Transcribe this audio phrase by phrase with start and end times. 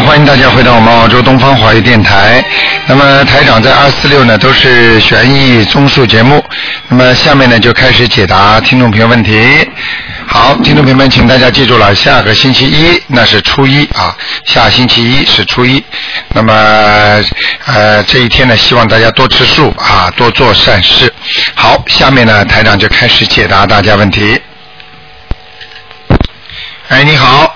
[0.00, 2.44] 欢迎大家回到我们澳洲东方华语电台。
[2.86, 6.42] 那么台长在二四六呢都是悬疑综述节目。
[6.88, 9.68] 那么下面呢就开始解答听众朋友问题。
[10.26, 15.82] 好，听众朋友们，请大家记住了，下个星期一那是初一啊，下星期一是初一。
[16.28, 16.52] 那么
[17.66, 21.12] 呃这一天呢，希望大家多吃素啊，多做善事。
[21.54, 24.40] 好，下面呢台长就开始解答大家问题。
[26.88, 27.54] 哎，你好，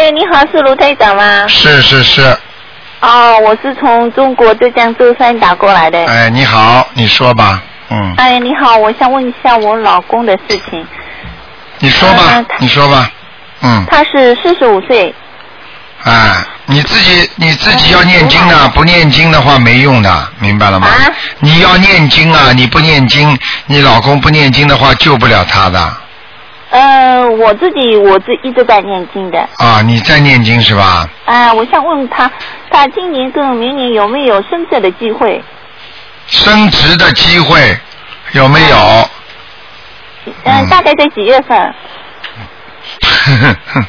[0.00, 1.46] 喂，你好，是卢队长吗？
[1.46, 2.22] 是是是，
[3.00, 6.02] 哦，我是从中国浙江舟山打过来的。
[6.06, 10.82] 哎，你好，你说吧，嗯，哎，你好，我想问一下我老公的事情。
[11.80, 13.10] 你说吧呃，你说吧，
[13.60, 15.14] 嗯，他是四十五岁，
[16.04, 20.86] 哎，你自己你自己要念经的，不念经的话没用的，明白了吗？
[20.86, 21.12] 啊？
[21.40, 25.78] 你要念经啊，你不念经，你老公不念经的话救不了他的
[26.70, 29.38] 呃，我自己我自一直在念经的。
[29.58, 31.08] 啊，你在念经是吧？
[31.24, 32.30] 啊、我想问他，
[32.70, 35.42] 他今年跟明年有没有升职的机会？
[36.28, 37.76] 升职的机会
[38.32, 38.76] 有没有？
[40.26, 41.74] 嗯、嗯大概在几月份？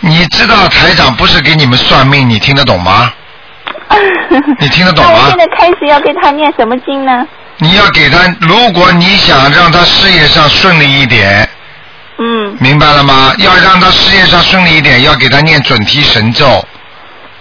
[0.00, 3.12] 你知道台长不是给你们算命，你听得懂吗？
[4.60, 7.26] 你听得懂吗那我现在开始要给他念什么经呢？
[7.58, 11.48] 你要给他，如果你想让他事业上顺利一点，
[12.18, 13.34] 嗯明白了吗？
[13.38, 16.66] 要让他事业上顺利一点，要给他念准提神咒。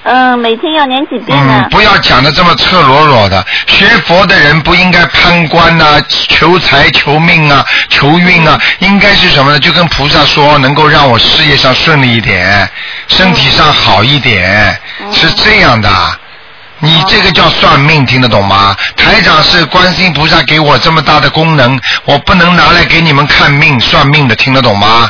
[0.08, 1.70] 嗯、每天要念几遍呢嗯，？
[1.72, 3.44] 不要讲的这么赤裸裸的。
[3.66, 9.60] 学佛的人不应该攀官呐、求财、求命啊、求运啊，应该是什么呢？
[9.60, 12.70] 就跟菩萨说，能够让我事业上顺利一点，
[13.08, 15.90] 身体上好一点，嗯是这样的。
[16.80, 18.76] 你这个叫算命，听得懂吗？
[18.98, 25.10] 台长是观世音菩萨给我这么大的功能，我不能拿来给你们看命算命的，听得懂吗？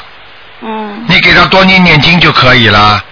[0.62, 3.04] 嗯，你给他多念念经就可以了。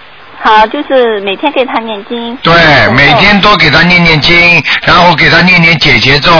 [0.42, 2.36] 好，就是每天给他念经。
[2.42, 2.54] 对，
[2.94, 6.32] 每天多给他念念经，然后给他念念解结咒。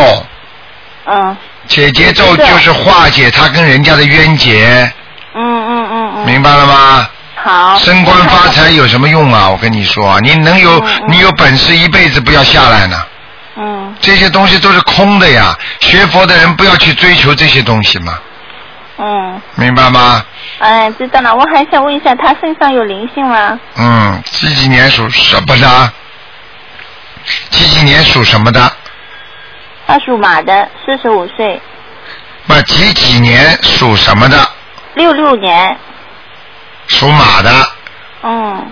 [1.06, 1.36] 嗯
[1.66, 4.92] 解结咒就是化解他跟人家的冤结，
[5.34, 6.26] 嗯嗯嗯嗯。
[6.26, 7.08] 明白了吗？
[7.44, 7.76] 好。
[7.78, 9.48] 升官发财有什么用啊？
[9.52, 12.96] 我跟你说，你能有你有本事一辈子不要下来呢？
[13.56, 15.56] 嗯这些东西都是空的呀。
[15.80, 18.18] 学佛的人不要去追求这些东西嘛，
[18.98, 20.24] 嗯，明白吗？
[20.58, 21.34] 哎，知道了。
[21.34, 23.58] 我还想问一下，他身上有灵性吗？
[23.76, 25.92] 嗯，几几年属什么的？
[27.50, 28.72] 几几年属什么的？
[29.86, 31.60] 他属马的，四十五岁，
[32.46, 34.48] 那，几几年属什么的？
[34.94, 35.76] 六六年。
[36.88, 37.72] 属马的。
[38.22, 38.70] 嗯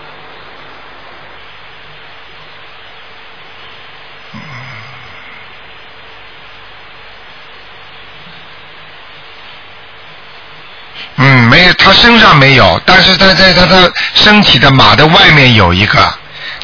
[11.16, 16.00] 嗯，没有，他身上没有，但是他在他的身体的马的外面有一个，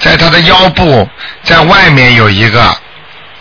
[0.01, 1.09] 在他的腰部，
[1.45, 2.75] 在外面有一个，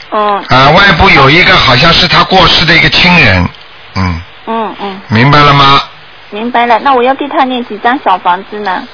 [0.10, 3.50] 哦啊，外部有一个好像是他过世的一个亲人，
[3.96, 5.82] 嗯，嗯嗯，明白了吗？
[6.30, 6.80] 明白了。
[6.80, 8.88] 那我要给他念几张小房子呢？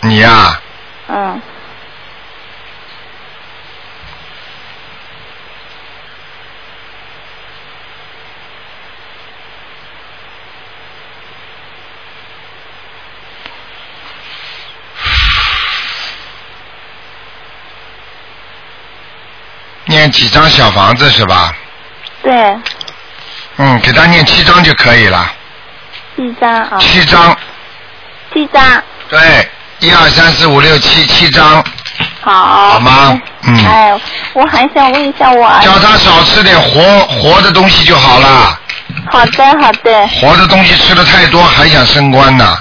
[0.00, 0.60] 你呀、
[1.08, 1.40] 嗯
[19.86, 21.56] 念几张小房子是吧？
[22.22, 22.32] 对，
[23.56, 25.32] 嗯，给他念七张就可以了，
[26.18, 27.36] 七张啊，七张，
[28.34, 28.82] 七张。
[29.08, 29.48] 对，
[29.78, 31.64] 一二三四五六七，七张，
[32.20, 32.70] 好。
[32.70, 33.20] 好吗？
[33.44, 33.64] 嗯。
[33.64, 34.00] 哎，
[34.32, 35.66] 我还想问一下我儿子。
[35.68, 38.58] 叫他少吃点活活的东西就好了，
[39.12, 42.58] 好的好的，活的东西吃的太多还想升官呢。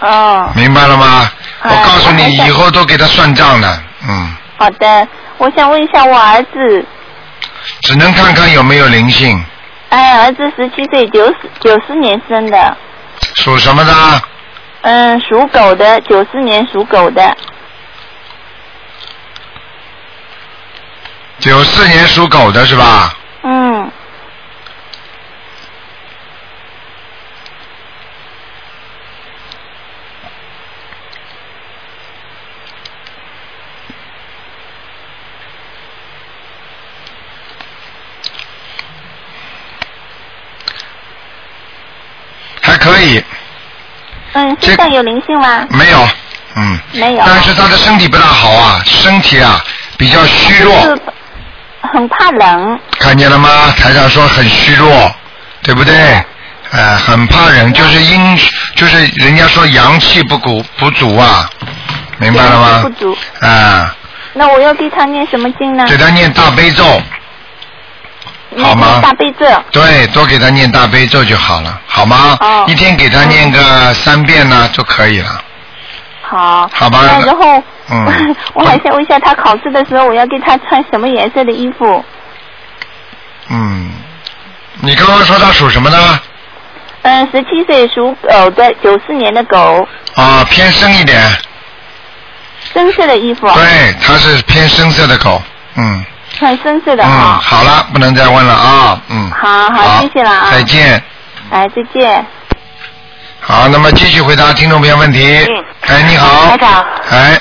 [0.00, 1.28] 哦，明白了吗？
[1.62, 5.08] 我哎告诉你，以后都给他算账的，嗯，好的。
[5.38, 6.86] 我想问一下我儿子，
[7.82, 9.44] 只能看看有没有灵性，
[9.88, 12.76] 哎，儿子十七岁，九十九四年生的，
[13.36, 13.92] 属什么的？
[14.82, 17.36] 嗯，属狗的，九四年属狗的，
[21.38, 23.16] 九四年属狗的是吧？
[23.42, 23.90] 嗯，
[42.62, 43.22] 还可以，
[44.32, 45.66] 嗯，这身上有灵性吗？
[45.70, 46.08] 没有，
[46.56, 47.22] 嗯，没有。
[47.26, 49.62] 但是他的身体不大好啊，身体啊
[49.96, 51.02] 比较虚弱，就是
[51.92, 52.78] 很怕冷。
[52.98, 53.48] 看见了吗？
[53.76, 55.14] 台长说很虚弱，
[55.62, 55.94] 对不对？
[56.72, 58.36] 呃，很怕人，就是阴，
[58.74, 61.48] 就是人家说阳气不足不足啊，
[62.18, 62.88] 明白了吗不？
[62.90, 63.16] 足。
[63.40, 63.94] 啊，
[64.32, 65.86] 那我要给他念什么经呢？
[65.86, 67.04] 给他念大悲咒，念
[68.62, 69.46] 好吗大悲咒。
[69.72, 72.36] 对，多给他念大悲咒就好了，好吗？
[72.40, 75.42] 哦一天给他念个三遍呢就可以了。
[76.22, 76.68] 好。
[76.72, 82.04] 好吧那然后，嗯 我还想问一下，他考试的时候，我要给他穿什么颜色的衣服？
[83.48, 83.90] 嗯，
[84.80, 86.20] 你刚刚说他属什么呢？
[87.02, 91.20] 嗯，十七岁属狗的，九四年的狗，啊，偏深一点。
[92.72, 93.46] 深色的衣服。
[93.52, 95.40] 对，他是偏深色的狗。
[95.76, 96.04] 嗯。
[96.38, 97.40] 穿深色的嗯，哈。
[97.42, 99.00] 好了，不能再问了啊。
[99.08, 99.30] 嗯。
[99.30, 101.02] 好好谢谢了啊再见。
[101.50, 102.26] 哎，再见。
[103.40, 105.44] 好，那么继续回答听众朋友问题。
[105.48, 106.56] 嗯哎，你好台。
[106.56, 107.38] 长，哎，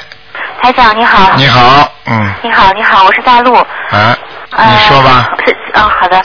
[0.62, 1.31] 台长你好。
[1.38, 3.56] 你好，嗯，你好，你好，我是大陆。
[3.92, 4.16] 哎，
[4.51, 5.30] 呃你说吧。
[5.46, 6.22] 是，嗯，好的。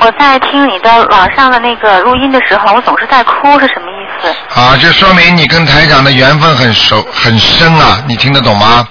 [0.00, 4.60] 我在听你的网上的那个录音的时候，我总是在哭，是什么意思？
[4.60, 8.86] 啊，这说明你跟台长的缘分很熟很深啊，你听得懂吗？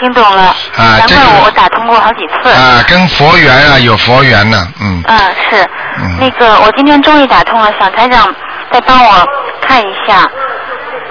[0.00, 0.42] 听懂了。
[0.76, 2.50] 啊这个难怪我打通过好几次。
[2.50, 5.02] 啊，跟佛缘啊有佛缘呢，嗯。
[5.06, 5.18] 嗯，
[5.50, 5.62] 是。
[5.96, 8.34] 嗯那个，我今天终于打通了，想台长
[8.72, 9.28] 再帮我
[9.60, 10.28] 看一下，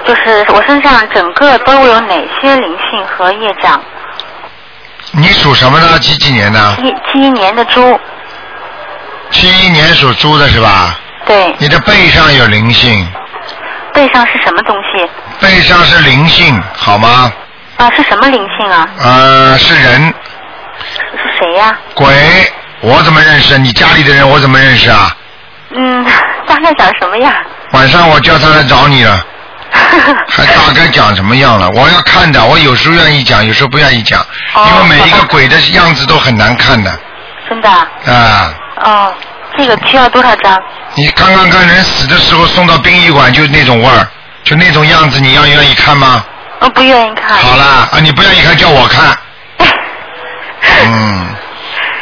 [0.06, 3.82] 就是我身上整个都有哪些灵性和业障？
[5.12, 5.98] 你属什么呢？
[6.00, 6.76] 几几年的？
[6.76, 8.00] 七七一年的猪，
[9.32, 11.00] 七一年属猪的是吧？
[11.26, 13.08] 对，你的背上有灵性，
[13.94, 15.10] 背上是什么东西？
[15.40, 17.32] 背上是灵性，好吗？
[17.84, 18.88] 啊，是什么灵性啊？
[19.02, 20.02] 呃，是人
[21.12, 22.08] 是谁呀、鬼，
[22.82, 23.58] 我怎么认识？
[23.58, 25.14] 你家里的人我怎么认识啊？
[25.76, 26.06] 嗯，
[26.48, 27.34] 大概长什么样？
[27.74, 29.20] 晚上我叫他来找你了，
[30.30, 31.70] 还大概讲什么样了？
[31.72, 34.22] 我要看的，我有时候愿意讲，有时候不愿意讲，
[34.54, 36.98] 哦因为每一个好吧鬼的样子都很难看的
[37.50, 37.88] 真的啊？
[38.08, 38.54] 啊。
[38.86, 39.14] 哦，
[39.58, 40.58] 这个需要多少张？
[40.96, 44.08] 你刚刚跟人死的时候送到殡仪馆就那种味儿，
[44.44, 46.24] 就那种样子，你要愿意看吗？
[46.64, 47.38] 我不愿意看。
[47.38, 49.18] 好啦，啊，你不愿意看叫我看，
[50.86, 51.36] 嗯，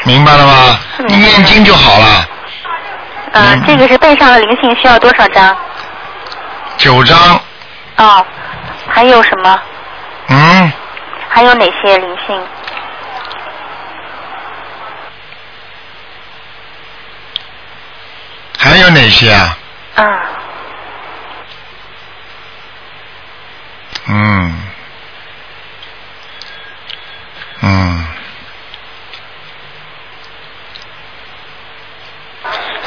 [0.04, 0.80] 明白了吗？
[1.08, 2.28] 念经就好了，
[3.34, 5.58] 嗯、嗯这个是背上的灵性，需要多少张？
[6.78, 7.18] 九张，
[7.98, 8.24] 哦，
[8.88, 9.60] 还有什么？
[10.28, 10.72] 嗯，
[11.28, 12.40] 还有哪些灵性？
[18.60, 19.58] 还有哪些啊？
[19.96, 20.06] 嗯，
[24.08, 24.62] 嗯，
[27.62, 28.08] 嗯，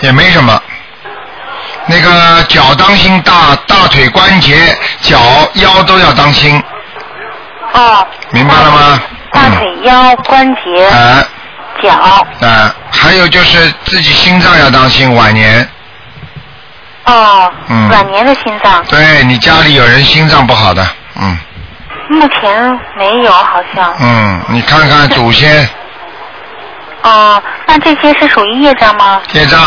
[0.00, 0.60] 也没什么。
[1.86, 4.56] 那个脚当心大大腿关节、
[5.02, 5.18] 脚
[5.54, 6.62] 腰都要当心，
[7.72, 8.06] 哦。
[8.30, 9.02] 明白了吗？
[9.32, 11.22] 大腿、腰、关节、啊
[11.82, 11.92] 脚。
[12.40, 15.68] 啊，还有就是自己心脏要当心，晚年。
[17.04, 17.52] 哦。
[17.68, 21.38] 嗯晚年的心脏，对你家里有人心脏不好的，嗯
[22.08, 23.94] 目前没有，好像。
[23.98, 25.66] 嗯，你看看祖先
[27.02, 29.20] 哦，那这些是属于业障吗？
[29.32, 29.58] 业障，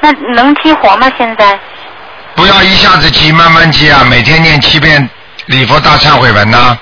[0.00, 1.10] 那能激活吗？
[1.16, 1.58] 现在？
[2.34, 5.08] 不要一下子激，慢慢激啊，每天念七遍
[5.46, 6.76] 礼佛大忏悔文呐、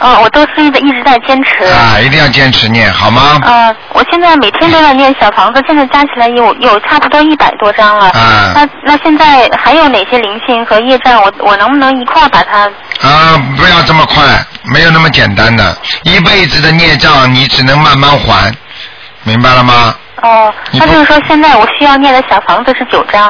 [0.00, 1.64] 哦，我都是一直一直在坚持。
[1.64, 3.38] 啊，一定要坚持念，好吗？
[3.44, 8.06] 呃，我现在每天都在念小房子，现在加起来有有差不多一百多张了。
[8.10, 11.22] 啊那那现在还有哪些灵性和业障？
[11.22, 12.64] 我我能不能一块儿把它？
[13.08, 14.24] 啊，不要这么快，
[14.64, 18.52] 没有那么简单的，一辈子的孽障你只能慢慢还，
[19.22, 19.94] 明白了吗？
[20.22, 23.28] 哦，那就是说现在我需要念的小房子是九张。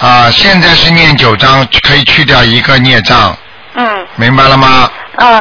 [0.00, 3.36] 啊，现在是念九张，可以去掉一个孽障，
[3.74, 4.90] 嗯，明白了吗？
[5.16, 5.40] 呃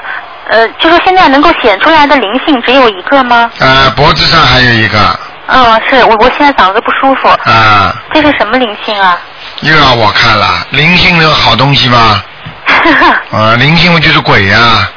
[0.50, 3.50] 呃，就说现在能够显出来的灵性只有一个吗？
[3.60, 9.18] 呃，脖子上还有一个，嗯，是我我现在嗓子不舒服，啊，这是什么灵性啊？
[9.62, 12.22] 又要我看了，灵性有好东西吗？
[13.32, 14.88] 啊，灵性就是鬼呀、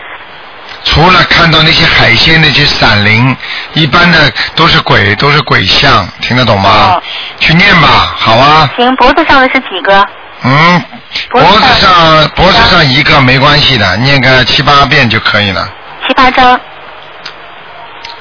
[0.84, 3.36] 除了看到那些海鲜那些闪灵，
[3.74, 4.18] 一般的
[4.56, 6.70] 都是鬼，都是鬼像，听得懂吗？
[6.94, 7.02] 哦
[7.40, 8.70] 去念吧，好啊。
[8.76, 10.06] 行，脖子上的是几个？
[10.44, 10.82] 嗯，
[11.30, 15.68] 脖脖子子上上脖子上一个没关系的，念个七八遍就可以了。
[16.06, 16.60] 七八张。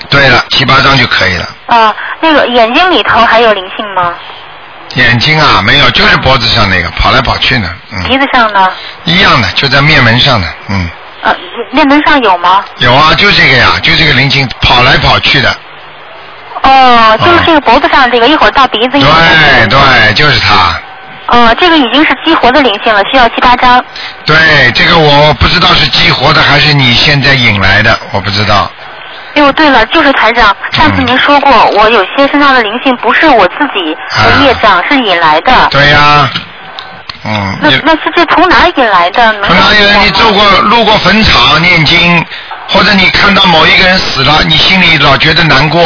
[0.09, 1.47] 对了，七八张就可以了。
[1.67, 4.13] 啊，那个眼睛里头还有灵性吗？
[4.95, 8.69] 眼睛啊，没有，就是脖子上那个跑来跑去呢，嗯鼻嗯，子上呢？
[9.05, 10.87] 一样的，就在面门上的，嗯，
[11.23, 11.35] 呃，
[11.71, 12.63] 面门上有吗？
[12.77, 15.49] 有啊，就这个呀，就这个灵性跑来跑去的，
[16.61, 19.79] 哦，就是这个脖子上这个，一会儿到鼻子，一会儿到对。
[20.03, 20.79] 对，就是他。
[21.27, 23.83] 哦，这个已经是激活的灵性了，需要七八张。
[24.25, 24.35] 对，
[24.73, 28.69] 这个我不知道是激活的还是你现在引来的，我不知道。
[29.35, 35.51] 哎呦，对了，就是台长，上次您说过，我有些身上的灵性不是我自己的业障，是引来的。
[35.71, 36.29] 对呀、
[37.25, 39.31] 嗯，那那是这从哪儿引来的？
[39.33, 40.03] 能从哪里来？
[40.03, 42.23] 你走过路过坟场念经，
[42.67, 45.81] 或者你看到某一个人死了，你心里老觉得难过，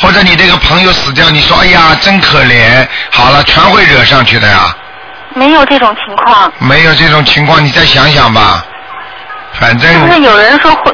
[0.00, 4.74] 或者你这个朋友死掉，你说哎呀真可怜，好了，全会惹上去的呀。
[5.34, 6.52] 没有这种情况。
[6.58, 8.64] 没有这种情况，你再想想吧。
[9.52, 10.92] 反是不是有人说会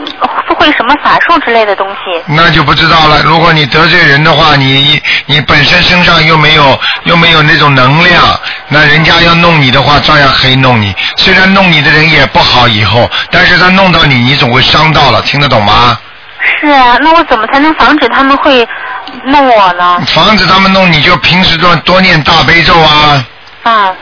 [0.58, 2.22] 会什么法术之类的东西？
[2.26, 3.22] 那就不知道了。
[3.22, 8.22] 如果你得罪人的话，你你本身身上又没有又没有那种能量，
[8.68, 10.94] 那人家要弄你的话，照样可以弄你。
[11.18, 15.96] 虽然弄你的人也不好以后，但是他弄到你，你总会伤到了，听得懂吗？
[16.60, 18.66] 是啊，那我怎么才能防止他们会
[19.25, 20.00] 弄我呢？
[20.08, 23.25] 防止他们弄，你就平时多多念大悲咒啊，
[23.62, 23.92] 啊，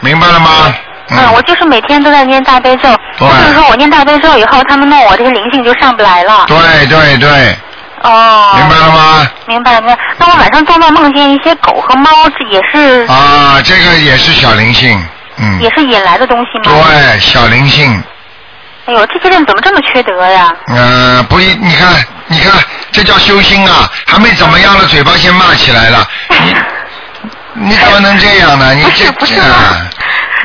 [0.00, 0.50] 明白了吗？
[1.12, 6.44] 嗯，我就是每天都在念大悲咒，对就是说我念大悲咒以后，他们弄我这个灵性就上不来了。
[6.46, 7.56] 对对对，
[8.02, 8.52] 哦。
[8.56, 9.30] 明白了吗？
[9.46, 9.98] 明白明白。
[10.18, 15.04] 那我晚上做梦梦见一些狗和猫，这也是、啊，这个也是小灵性，
[15.38, 16.76] 嗯，也是引来的东西吗？
[16.86, 18.02] 对，小灵性。
[18.86, 20.52] 哎呦，这些人怎么这么缺德呀？
[20.68, 21.94] 嗯，不一，你看，
[22.26, 22.52] 你看，
[22.90, 23.88] 这叫修心啊！
[24.06, 26.08] 还没怎么样了，嘴巴先骂起来了，
[27.54, 28.74] 你你怎么能这样呢？
[28.74, 29.86] 你这不是这啊，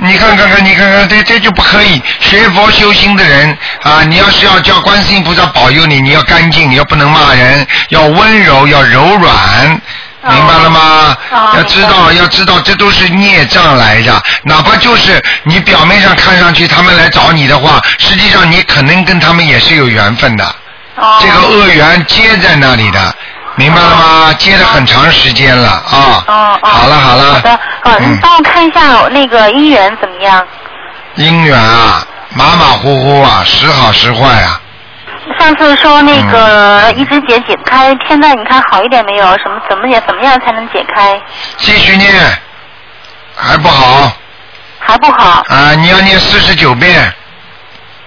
[0.01, 2.01] 你看看看，你看看，这这就不可以。
[2.19, 9.81] 学佛修心的人啊，你要是要叫观世音菩萨保佑你，你要干净，你要不能骂人，要温柔，要柔软。
[10.27, 11.17] 明白了吗？
[11.31, 14.23] 哦要知道，要知道，这都是孽障来的。
[14.43, 20.43] 哪怕就是你表面上看上去他们来找你的话，实际上你可能跟他们也是有缘分的。
[20.95, 21.17] 哦。
[21.21, 23.15] 这个恶缘接在那里的，
[23.55, 24.33] 明白了吗？
[24.39, 26.23] 接了很长时间了啊。
[26.27, 26.67] 哦哦。
[26.67, 27.33] 好了好了。
[27.33, 27.53] 好的，
[27.83, 30.45] 哦，你嗯，帮我看一下那个姻缘怎么样？
[31.17, 32.03] 姻缘啊，
[32.33, 34.59] 马马虎虎啊，时好时坏啊。
[35.39, 39.25] 上次说那个嗯一直解解不开，现在你看好一点没有？
[39.39, 41.19] 什么怎么也怎么样才能解开？
[41.57, 42.13] 继续念，
[43.35, 44.11] 还不好
[44.79, 45.73] 还不好，啊！
[45.77, 47.11] 你要念四十九遍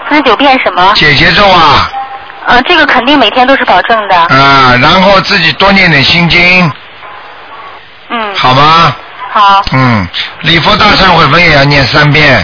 [0.09, 0.93] 四十九遍什么？
[0.95, 1.91] 解结咒啊
[2.47, 4.17] 呃，这个肯定每天都是保证的。
[4.17, 6.73] 啊，然后自己多念点心经，
[8.11, 8.95] 嗯，好吗？
[9.31, 10.09] 好，嗯，
[10.43, 12.43] 礼佛大忏悔文也要念三遍，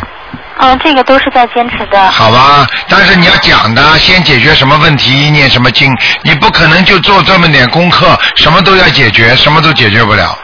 [0.58, 2.10] 嗯，这个都是在坚持的。
[2.10, 2.66] 好吧？
[2.88, 5.92] 但是你要讲的，先解决什么问题，念什么经，
[6.22, 10.36] 你不可能就做这么点功课，什么都要解决，什么都解决不了，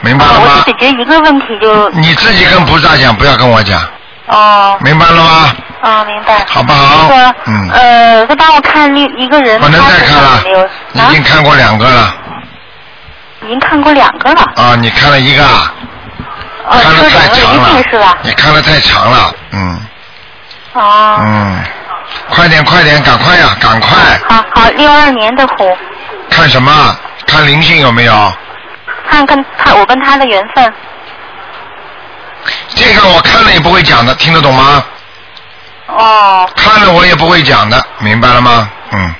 [0.00, 0.72] 明白了哦，我吗就？
[0.72, 1.90] 解决一个问题就。
[1.90, 3.80] 你自己跟菩萨讲，不要跟我讲，
[4.26, 5.54] 哦，明白了吗？
[5.82, 6.44] 哦，明白。
[6.48, 10.42] 好不好那个，嗯呃，再帮我看另一个人，不能再看了
[10.94, 12.14] 已经看过两个了
[13.44, 14.42] 已经看过两个了。
[14.56, 14.74] 啊！
[14.80, 15.72] 你看了一个啊，
[16.70, 19.80] 哦，看的说两个太长了是吧？，你看的太长了，嗯
[20.74, 21.16] 哦。
[21.20, 21.64] 嗯，
[22.30, 23.90] 快点快点，赶快呀、赶快！
[24.28, 25.76] 好好，六二年的虎，
[26.30, 26.96] 看什么？
[27.26, 28.32] 看灵性有没有？
[29.10, 30.72] 看跟他我跟他的缘分。
[32.74, 34.84] 这个我看了也不会讲的，听得懂吗？
[35.86, 38.68] 哦，看了我也不会讲的，明白了吗？
[38.92, 39.14] 嗯，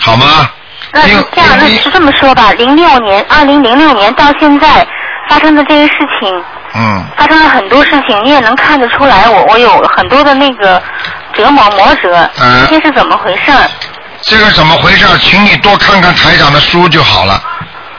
[0.00, 0.50] 好吗？
[0.92, 1.24] 那这样，
[1.58, 4.86] 那因是这么说吧，零六年，二零零六年到现在
[5.28, 10.82] 发生的这些事情，嗯，发生了很多事情，你也能看得出来，我我有很多的那个
[11.32, 13.68] 折磨磨折，嗯这些是怎么回事儿？
[14.22, 15.06] 这个怎么回事？
[15.20, 17.40] 请你多看看台长的书就好了，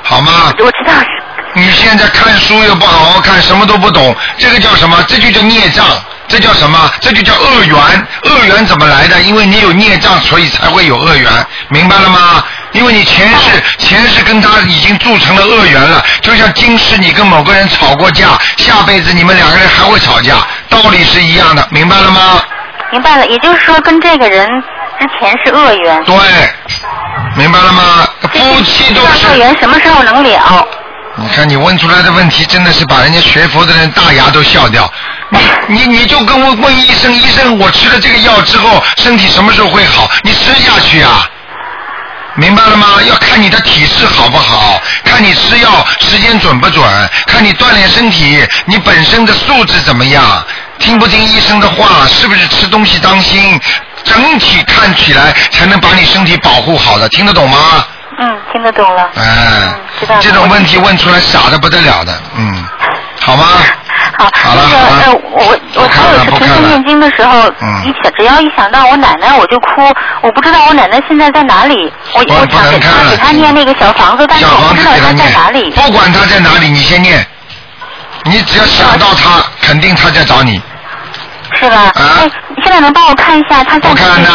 [0.03, 0.51] 好吗？
[0.59, 0.93] 我知道，
[1.53, 4.97] 你现在看书又不好好看，什么都不懂，这个叫什么？
[5.07, 5.85] 这就叫孽障，
[6.27, 6.77] 这叫什么？
[7.01, 7.77] 这就叫恶缘。
[8.23, 9.21] 恶缘怎么来的？
[9.21, 11.31] 因为你有孽障，所以才会有恶缘，
[11.69, 12.43] 明白了吗？
[12.77, 20.35] 因为你前世前世跟他已经铸成了恶缘了，就像今世你跟某个人吵过架，下辈子你们两个人还会吵架，
[20.69, 22.39] 道理是一样的，明白了吗？
[22.91, 24.47] 明白了，也就是说跟这个人
[24.99, 26.15] 之前是恶缘，对，
[27.35, 28.07] 明白了吗？
[28.31, 30.67] 夫妻都这是恶缘什么时候能了？
[31.15, 34.87] 你看你问出来的问题，真的是把人家学佛的人大牙都笑掉。
[35.29, 40.07] 你 你你就跟我问医生，医生，我吃了这个药之后，身体什么时候会好？
[40.21, 41.27] 你吃下去啊，
[42.37, 42.87] 明白了吗？
[43.09, 46.83] 要看你的体质好不好，看你吃药时间准不准，
[47.25, 50.45] 看你锻炼身体，你本身的素质怎么样，
[50.77, 53.59] 听不听医生的话，是不是吃东西当心，
[54.03, 57.57] 整体看起来才能把你身体保护好的，听得懂吗？
[58.19, 59.09] 嗯，听得懂了。
[59.15, 59.23] 哎
[59.65, 62.63] 嗯，知道这种问题问出来傻的不得了的，嗯，
[63.19, 63.45] 好吗？
[64.17, 69.81] 好，那个呃，我我还有了不看了是平时念经的时候，嗯一想只要一想到我奶奶我就哭，
[70.21, 75.71] 我不知道我奶奶现在在哪里，我我想给她给她念那个小房子，但是小房我不知道她在哪里，。
[75.71, 77.25] 不管她在哪里，你先念。
[78.23, 80.61] 你只要想到他，肯定他在找你。
[81.53, 81.77] 是吧？
[81.77, 84.29] 啊哎，你现在能帮我看一下她在不看的哪里？，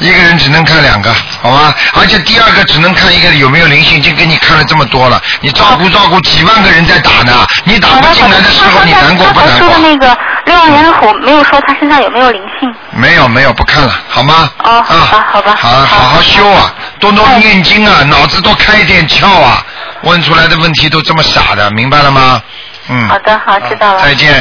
[0.00, 1.74] 一个人只能看两个，好吧？
[1.94, 9.68] 而且第二个只能看一个有没有灵性，已经给你看了这么多了，你照顾照顾几万个人在打呢，你打不进来的时候，你难过不难过？
[9.68, 12.72] 说的那个六二年的虎没有说他身上有没有灵性。
[12.90, 14.50] 没有没有，不看了，好吗？
[14.64, 19.64] 哦好吧啊，好吧好好好修啊，多多哎念经啊，脑子多开一点窍啊，
[20.02, 22.42] 问出来的问题都这么傻的，明白了吗？
[22.88, 23.08] 嗯。
[23.08, 24.34] 好的好知道了再见。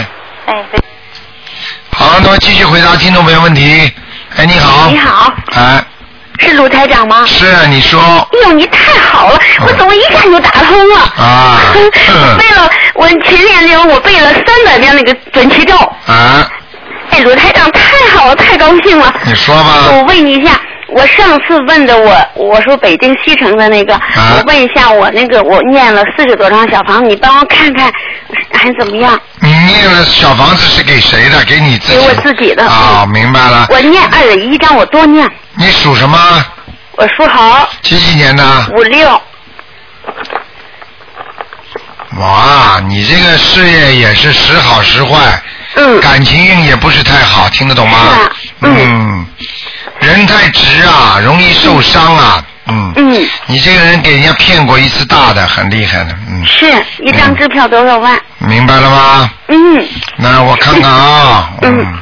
[0.47, 0.81] 哎，对。
[1.91, 3.91] 好，那么继续回答听众朋友问题。
[4.41, 4.89] 哎，你好。
[4.89, 4.97] 你。
[4.97, 5.85] 好，哎，
[6.39, 7.23] 是鲁台长吗？
[7.27, 7.99] 是啊，你说。
[8.01, 10.99] 哎呦，你太好了，我怎么一下就打通了？
[11.23, 15.75] 啊 嗯背了，我前两天我背了三百遍那个准提咒。
[16.07, 16.49] 啊，
[17.11, 17.81] 哎，鲁台长太
[18.17, 19.13] 好了，太高兴了。
[19.25, 19.89] 你说吧。
[19.91, 20.59] 我问你一下，
[20.91, 27.91] 我上次问的我，我说北京西城的那个，啊我问一下我那个我念了四十多张小房，你帮我看看
[28.53, 29.19] 还怎么样？
[29.39, 31.43] 你念了小房子是给谁的？
[31.45, 31.97] 给你自己。
[31.99, 33.67] 给我自己的啊，嗯明白了。
[33.69, 35.27] 我念二十一张，我多念。
[35.55, 36.17] 你属什么？
[36.97, 38.43] 我属猴，几几年的？
[38.75, 39.21] 五六。
[42.19, 45.41] 哇，你这个事业也是时好时坏，
[45.75, 46.01] 嗯。
[46.01, 47.97] 感情运也不是太好，听得懂吗？
[48.13, 48.29] 是啊
[48.61, 49.25] 嗯。
[49.99, 52.43] 人太直啊，容易受伤啊。
[52.67, 52.93] 嗯。
[52.95, 53.29] 嗯。
[53.47, 56.15] 你这个人给人家骗过一次大的，很厉害的。
[56.29, 56.45] 嗯。
[56.45, 56.65] 是
[57.03, 58.19] 一张支票多少万？
[58.39, 59.29] 明白了吗？
[59.47, 59.87] 嗯
[60.17, 61.51] 那我看看啊。
[61.61, 62.01] 嗯。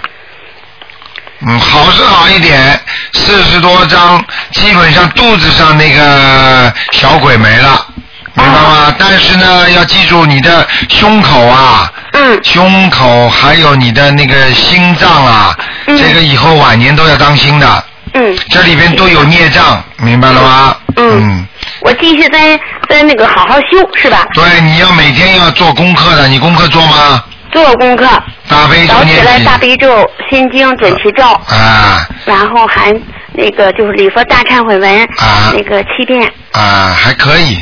[1.41, 2.77] 嗯，好是好一点，
[3.13, 7.85] 四十多张，基本上肚子上那个小鬼没了，
[8.33, 8.93] 明白吗？
[8.99, 11.89] 但是呢，要记住你的胸口啊，
[12.19, 12.39] 嗯。
[12.43, 15.57] 胸口还有你的那个心脏啊，
[15.87, 15.97] 嗯。
[15.97, 17.83] 这个以后晚年都要当心的，
[18.13, 18.37] 嗯。
[18.49, 20.75] 这里边都有孽障，明白了吗？
[20.97, 21.47] 嗯。
[21.81, 22.59] 我继续在
[22.89, 24.25] 在那个好好修是吧？
[24.33, 27.23] 对，你要每天要做功课的，你功课做吗？
[27.51, 28.05] 做功课，
[28.47, 32.05] 大悲咒早起来大悲咒、心经、准提咒，啊。
[32.25, 32.93] 然后还
[33.33, 35.51] 那个就是礼佛大忏悔文，啊。
[35.53, 36.21] 那个七遍。
[36.51, 37.57] 啊，还可以，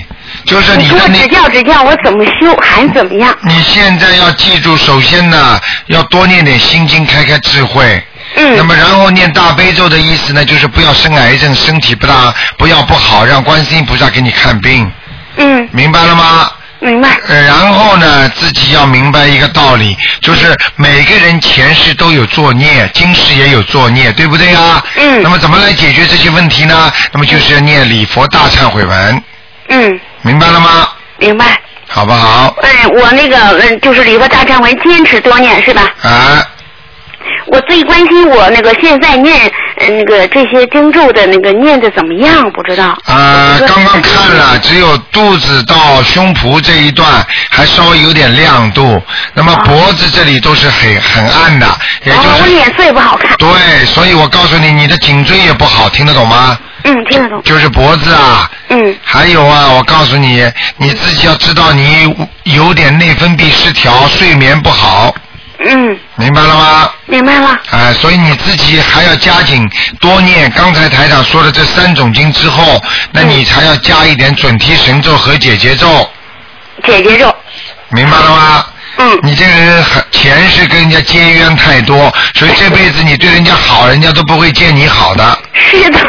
[0.48, 3.38] 就是你的那指教指教，我怎么修还怎么样？
[3.44, 8.02] 你现在要记住，首先呢，要多念点心经，开开智慧。
[8.36, 14.90] 嗯那么，然后念大悲咒的意思呢，就是不要生癌症，身体不大不要不好，让观世音菩萨给你看病，
[15.38, 16.52] 嗯，明白了吗？
[16.80, 17.10] 明白。
[17.28, 24.84] 呃，然后呢，自己要明白一个道理，就是每个人前世都有作孽，今世也有作孽，对不对啊？
[24.96, 26.92] 嗯那么怎么来解决这些问题呢？
[27.12, 29.24] 那么就是要念礼佛大忏悔文，
[29.70, 30.90] 嗯，明白了吗？
[31.18, 31.60] 明白。
[31.90, 32.54] 好不好？
[32.62, 35.84] 哎，我那个嗯，就是礼佛大忏悔坚持多念是吧？
[36.04, 36.46] 啊，
[37.48, 42.52] 我最关心我那个现在念呃那个这些经咒的那个念的怎么样？
[42.52, 42.98] 不知道。
[43.06, 49.02] 呃，刚刚看了，只有肚子到胸脯这一段还稍微有点亮度，
[49.34, 51.66] 那么脖子这里都是很很暗的，
[52.04, 53.34] 也就哦，我、脸色也不好看。
[53.38, 56.60] 对，所以我告诉你，你的颈椎也不好，听得懂吗？
[56.84, 57.42] 嗯，听得懂。
[57.44, 62.14] 就是脖子啊，嗯还有啊，我告诉你，你自己要知道你
[62.44, 65.14] 有点内分泌失调，睡眠不好，
[65.60, 66.90] 嗯，明白了吗？
[67.06, 67.50] 明白了。
[67.72, 76.10] 啊、所以你自己还要加紧多念刚才台长说的这三种经之后，那你才要加一点准提神咒和解结咒，
[76.86, 77.34] 解结咒。
[77.90, 78.66] 明白了吗？
[78.98, 86.00] 嗯你这个人很前世跟人家结冤太多，所以这辈子你对人家好，人家都不会见你好的， 是的，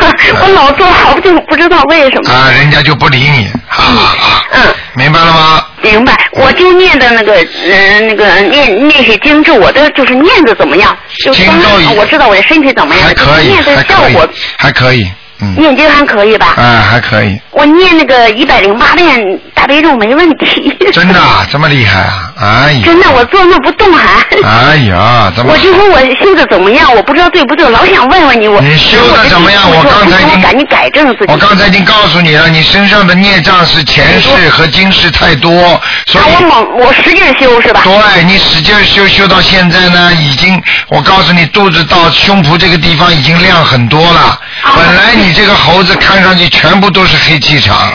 [0.41, 2.31] 我老做好就不知道为什么。
[2.31, 4.45] 啊，人家就不理你，哈哈哈。
[4.53, 4.63] 嗯，
[4.95, 5.65] 明白了吗？
[5.83, 6.15] 明白。
[6.33, 10.97] 我就念的那个，呃，那个念念些经咒，我的就是念的怎么样？
[11.25, 16.55] 就是经咒我知道我的身体怎么样，还可以，念的还可以效果，，还可以，嗯，念经还可以吧？
[16.57, 20.77] 啊，还可以，我念那个一百零八遍大悲咒没问题。
[20.93, 22.33] 真的啊这么厉害啊？
[22.41, 24.21] 哎呀，真的，我坐那不动还。
[24.43, 25.59] 哎呀，怎么我？
[25.59, 28.49] 就说我修的怎么样，我不知道对不对，老想问问你。
[28.49, 31.33] 我你修的怎么样我刚才已经赶紧改正自己。
[31.33, 37.83] 我刚才已经告诉你了，你身上的孽障是前世和今世太多，所以啊我猛，我使劲修是吧？
[37.85, 44.21] 对你使劲修修到现在呢，已经我告诉你，肚子到胸脯这个地方已经亮很多了。
[44.21, 47.93] 啊本来你这个猴子看上去全部都是黑气场，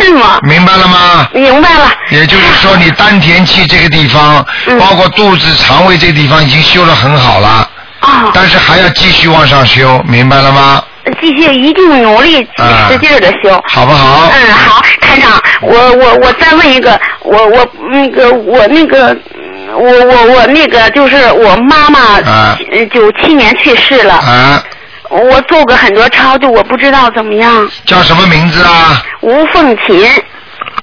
[0.00, 0.38] 是吗？
[0.42, 1.28] 明白了吗？
[1.32, 1.92] 明白了。
[2.10, 7.68] 也就是说，你丹田气这个地方，嗯包括肚子、肠胃这个地方已经修得很好了，
[8.00, 10.82] 啊，但是还要继续往上修，明白了吗？
[11.20, 13.62] 继续一定努力啊使劲的修。
[13.68, 14.28] 好不好？
[14.32, 19.12] 嗯，好，台长，我我我再问一个，我我那个我那个。
[19.12, 19.46] 嗯
[19.78, 22.56] 我我我那个就是我妈妈啊，
[22.94, 24.62] 九七年去世了，啊，
[25.08, 27.68] 我做过很多超度，我不知道怎么样。
[27.84, 29.02] 叫什么名字啊？
[29.20, 30.08] 吴凤琴，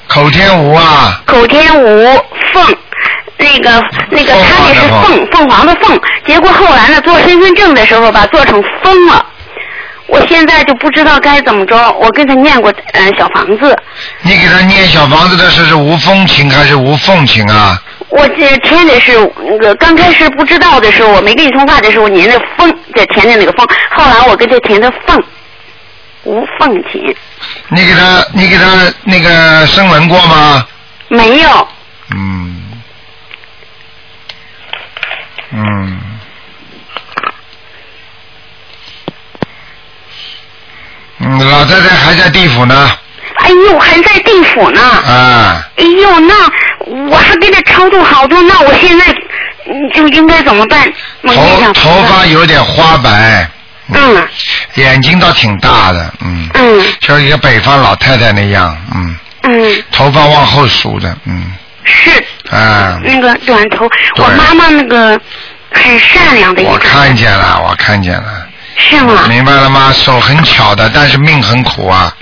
[0.08, 2.06] 口天吴啊，口天吴
[2.54, 2.76] 凤，
[3.38, 9.26] 那个那个他那是凤凤凤凰的凤，结果后来呢做身份证的时候吧做成风了。
[10.08, 11.92] 我现在就不知道该怎么着。
[11.94, 13.76] 我跟他念过嗯、呃小房子，
[14.22, 17.82] 你给他念小房子的时候是无风情还是无凤情啊？
[18.16, 19.12] 我这填的是
[19.44, 25.24] 那个刚开始不知道的时候，我没跟你通话的时候，您的凤在填的那个凤，后来我跟他填的凤，
[26.24, 27.04] 无凤琴
[27.70, 30.68] 你给他你给他那个声纹过吗？
[31.08, 31.68] 没有。
[32.16, 32.72] 嗯，
[35.52, 36.02] 嗯，
[41.18, 42.92] 嗯，老太太还在地府呢，
[43.44, 44.82] 哎呦，还在地府呢。
[44.82, 46.34] 啊，哎呦，那
[47.12, 49.06] 我还给他超度好多，那我现在
[49.68, 50.82] 嗯就应该怎么办？
[51.26, 53.50] 头头发有点花白，
[53.94, 54.28] 嗯。
[54.76, 56.84] 眼睛倒挺大的，嗯，嗯。
[57.02, 61.54] 像一个北方老太太那样，嗯，嗯，头发往后梳的，嗯，
[61.84, 62.10] 是。
[62.50, 65.20] 啊，那个短头，我妈妈那个
[65.72, 66.72] 很善良的一个。
[66.72, 69.26] 我，看见了，我看见了，是吗？
[69.30, 69.92] 明白了吗？
[69.94, 72.14] 手很巧的，但是命很苦啊。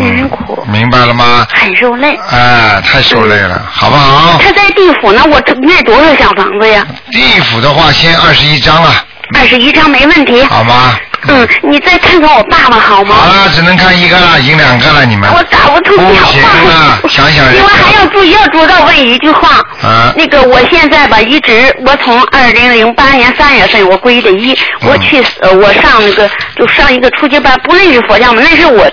[0.00, 1.46] 嗯命很苦明白了吗？
[1.52, 2.18] 很受累。
[2.30, 4.38] 哎，太受累了，好不好？
[4.42, 6.86] 他在地府呢，我念多少小房子呀？
[7.12, 8.90] 地府的话，先二十一张了，
[9.38, 10.42] 二十一张没问题。
[10.44, 10.96] 好吗？
[11.28, 13.14] 嗯，你再看看我爸爸好吗？
[13.14, 15.30] 好了，只能看一个了，已经两个了，你们。
[15.34, 16.48] 我打不出不电行话。
[16.72, 19.58] 啊，想想人另外还要注意，要主要问一句话。
[19.82, 28.90] 啊那个，我现在吧，一直我从二零零八年三月份我皈的依，嗯我去呃，我上那个就上一个初级班，不认识佛教嘛，那是我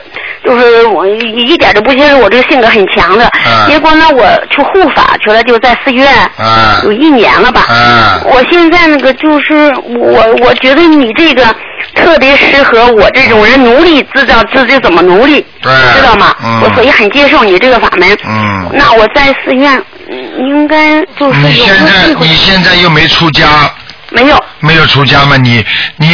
[0.48, 3.26] 就是我一点都不接受，我这个性格很强的。
[3.26, 6.08] 啊结果呢，我去护法去了，就在寺院。
[6.38, 7.66] 啊有一年了吧。
[7.68, 11.44] 啊我现在那个就是我，我觉得你这个
[11.96, 16.34] 特别适合我这种人，努力知道自己怎么努力，对知道吗？
[16.42, 18.18] 嗯我所以很接受你这个法门。
[18.26, 23.46] 嗯那我在寺院，嗯应该就是有你现在你现在又没出家，
[24.10, 24.43] 没有？
[24.60, 25.38] 没有出家吗？
[25.38, 25.63] 你
[25.98, 26.08] 你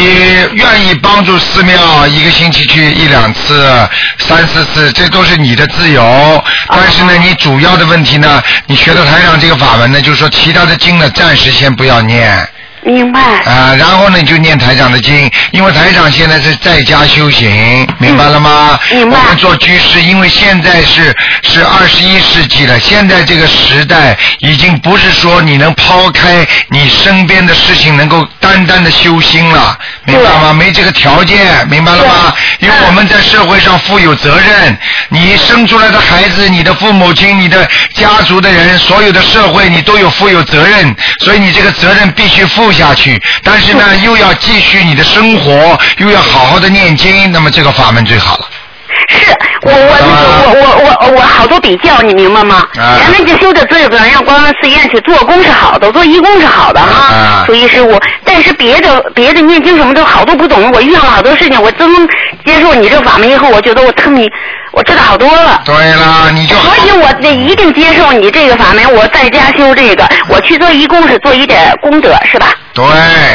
[0.54, 3.88] 愿意帮助寺庙一个星期去一两次、
[4.20, 6.44] 三四次，这都是你的自由。
[6.68, 12.48] 但是呢，你主要的问题呢，你学到台上这个法门呢，就是说其他的经呢，暂时先不要念。
[12.86, 13.20] 明白。
[13.22, 18.80] 啊，然后呢，你就念台长的经，因为台长现在是在家修行，明白了吗？
[18.92, 30.54] 嗯明白我们做居士，因为现在是是二十一世纪了，现在这个时代已经不是说你能抛开你身边的事情，能够单单的修心了，明白吗？
[30.54, 32.34] 没这个条件，明白了吗？
[32.60, 34.78] 因为我们在社会上负有责任，
[35.10, 43.22] 你生出来的孩子，你的父母亲，你的家族的人，所有的社会，你都有负有责任，所以你这个责任必须负下去。
[43.44, 48.46] 但是呢， 又要继续你的生活，又要好好的念经，那么这个法门最好了。
[49.10, 49.32] 是
[49.64, 52.68] 我我我我我我好多比较，你明白吗？
[52.78, 57.14] 啊原来就修的这个让光寺院去做工是好的，做义工是好的哈。
[57.14, 62.08] 啊所以是我，但是别的别的念经什么都好多不懂，我遇上了好多事情，我自从
[62.46, 64.30] 接受你这个法门以后，我觉得我特别
[64.72, 65.62] 我知道好多了。
[65.66, 72.54] 对了，你就所以我得一定接受你这个法门，我在家修这个，我去做义工是做一点功德，是吧？
[72.74, 72.84] 对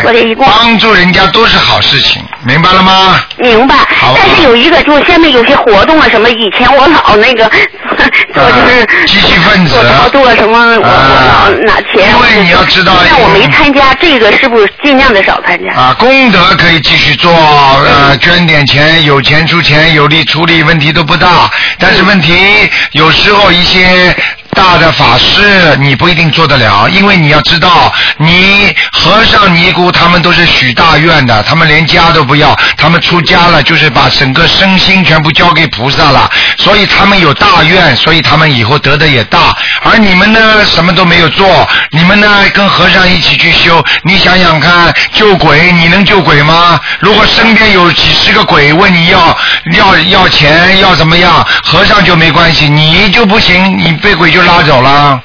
[0.04, 3.20] 我这一共帮助人家都是好事情，明白了吗？
[3.36, 4.16] 明白好。
[4.16, 7.48] 但是有一个，就是现在有些活动啊，什么以前我老那个
[8.34, 12.10] 做 就是啊积极分子做操作什么，我老拿钱。
[12.12, 15.72] 因为你要知道但我没参加，这个是不是尽量的少参加？
[15.72, 21.48] 啊，功德可以继续做，呃，捐点钱，有钱出钱，有力出力，问题都不大。
[21.78, 22.36] 但是问题
[22.92, 24.14] 有时候一些
[24.58, 39.56] 大的法事你不一定做得了，因为你要知道，你和尚尼姑他们都是许大愿的，他们连家都不要，他们出家了就是把整个身心全部交给菩萨了，所以他们有大愿，所以他们以后得的也大。
[39.84, 46.80] 而你们呢，什么都没有做，你们呢跟和尚一起去修，你想想看，救鬼你能救鬼吗？
[46.98, 49.38] 如果身边有几十个鬼问你要
[49.76, 55.22] 要要钱要怎么样，和尚就没关系，你就不行，你被鬼就拉走了。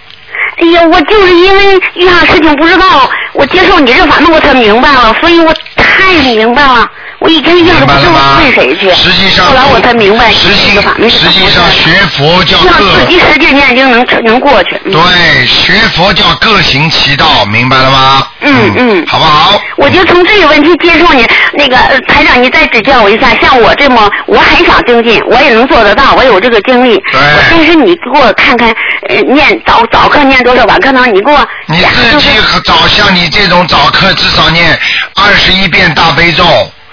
[0.57, 6.89] 哎呀，我就是因为遇上事情不知道，我接受你这法门我才明白了，所以我太明白了。
[7.23, 8.11] 我以前遇上明不知道？
[8.37, 14.75] 问谁去，实际上，后来我才明白实际这个法门是实际上学佛叫让各自己使劲念经能能过去。
[14.83, 18.27] 嗯对，学佛叫各行其道，明白了吗？
[18.41, 19.61] 嗯嗯好不好？
[19.77, 23.29] 我就从这个问题接受你，那个呃台长，你再指教我一下。
[23.41, 27.01] 像我这么，我很想精进，我也能做得到，我有这个精力。
[27.09, 28.67] 对但是你给我看看，
[29.07, 31.05] 呃，念早早课念多少，晚课呢？
[31.07, 34.77] 你给我你自己是早像你这种早课至少念
[35.15, 36.43] 二十一遍大悲咒，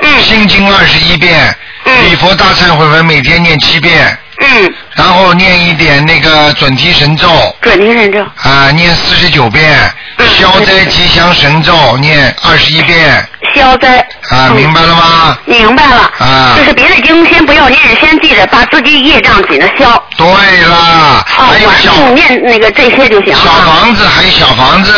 [0.02, 7.28] 嗯心经二十一遍，嗯礼佛大忏悔文每天念七遍，嗯，然后念一点那个准提神咒
[7.60, 8.20] 准提神咒。
[8.42, 9.78] 啊，念四十九遍，
[10.16, 13.98] 嗯消灾吉祥神咒念二十一遍消灾。
[14.30, 15.38] 啊，嗯明白了吗？
[15.44, 16.10] 明白了。
[16.18, 20.02] 啊就是别的经先不要念，先记着把自己业障紧着消。
[20.16, 20.26] 对
[20.66, 23.64] 啦，啊，还有小上念那个这些就行小啊。
[23.66, 24.92] 房子，还有小房子，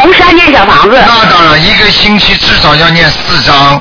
[0.00, 3.80] 同时还念小房子，那当然一个星期至少要念四张，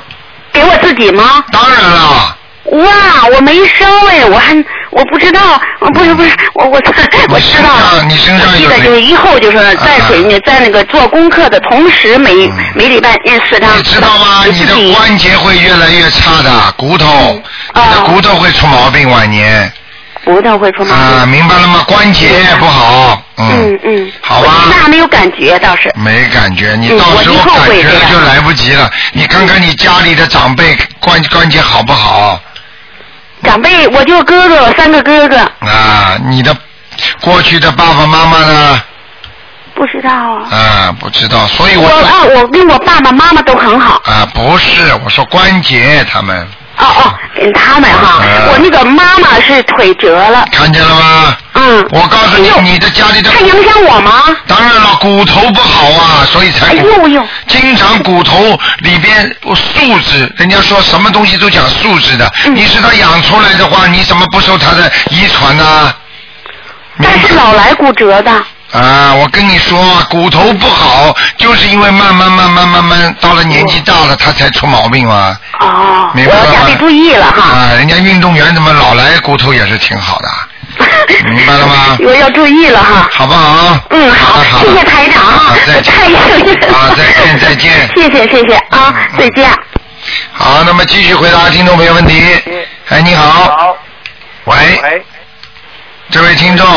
[0.52, 1.44] 给我自己吗？
[1.52, 2.38] 当然了。
[2.72, 4.56] 哇，我没烧哎，我还
[4.90, 5.40] 我不知道，
[5.80, 6.72] 我不是不是，我我
[7.30, 8.04] 我知道了。
[8.08, 13.78] 你身上有记有得就是以后就是在啊水你在那个做功课的同时，每嗯每礼拜念四张。
[13.78, 14.46] 你知道吗？
[14.52, 17.06] 你的关节会越来越差的，骨头，
[17.76, 19.72] 嗯你的哦骨头会出毛病，晚年
[20.26, 20.96] 骨头会出毛病。
[20.96, 21.84] 啊，明白了吗？
[21.88, 22.28] 关节
[22.60, 25.94] 不好，嗯嗯，好吧我那还没有感觉倒是。
[25.96, 28.90] 没感觉，你嗯到时候感觉了就来不及了。
[29.14, 32.40] 你看看你家里的长辈关关节好不好
[33.44, 36.18] 长辈，我就哥哥，三个哥哥，啊？
[36.26, 36.56] 你的
[37.22, 38.82] 过去的爸爸妈妈呢？
[39.76, 40.48] 不知道啊。
[40.50, 44.02] 啊，不知道，所以我我我跟我爸爸妈妈都很好。
[44.06, 51.38] 啊，不是，我说关节他们哦哦，跟他们哈，嗯我那个妈妈是腿折了，看见了吗？
[51.54, 51.88] 嗯。
[51.92, 54.24] 我告诉你哎呦，你的家里的它影响我吗？
[54.48, 62.32] 当然了，骨头不好啊，所以才哎呦呦，经常骨头里边素质，人家说什么东西都讲素质的。
[62.46, 65.94] 嗯你是他养出来的话，你怎么不受他的遗传呢？
[66.98, 68.32] 明但白是老来骨折的。
[68.76, 75.38] 啊，我跟你说，骨头不好，就是因为慢慢慢慢慢慢到了年纪大了，他才出毛病嘛。
[75.60, 77.42] 哦，明白了吗要加倍注意了哈。
[77.44, 80.30] 啊，人家运动员怎么老来骨头也是挺好的，
[81.32, 83.10] 明白了吗我要注意了哈。
[83.12, 83.80] 好不好？
[83.92, 85.94] 嗯，好的好，的谢谢台长好啊，再见。
[85.94, 86.74] 太幸运了。
[86.74, 87.72] 好，再见再见。
[87.96, 89.50] 谢谢谢谢啊，再见。
[90.34, 92.22] 好，那么继续回答听众朋友问题。
[92.90, 93.76] 哎，你好，
[94.44, 95.06] 喂，喂，
[96.12, 96.68] 这位听众，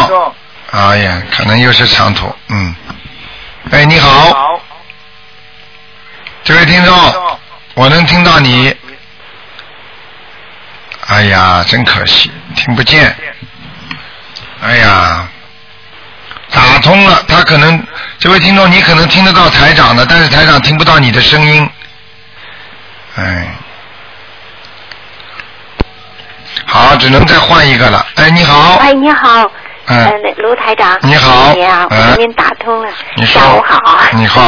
[0.70, 2.74] 哎呀，可能又是长途，嗯。
[3.70, 4.60] 哎，你好，好，
[6.44, 7.38] 这位听众，
[7.74, 8.74] 我能听到你。
[11.06, 13.16] 哎呀，真可惜，听不见。
[14.62, 15.28] 哎呀，
[16.50, 17.82] 打通了，他可能，
[18.18, 21.70] 这位听众，你可能听得到台长的，但是台长听不到你的声音。
[23.16, 23.48] 哎，
[26.66, 28.06] 好，只能再换一个了。
[28.16, 29.50] 哎，你好，哎，你好，
[29.90, 34.40] 嗯呃，卢台长，你好谢谢您啊，我嗯给您打通了，你下午好，你好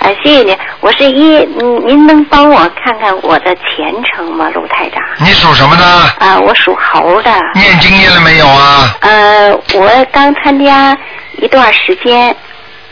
[0.00, 5.02] 呃，谢谢您，我是一，嗯，您能帮我看看我的前程吗，卢台长？
[5.18, 5.84] 你属什么的？
[6.18, 8.94] 啊、我属猴的，念经念了没有啊？
[9.00, 10.96] 呃，我刚参加
[11.38, 12.34] 一段时间，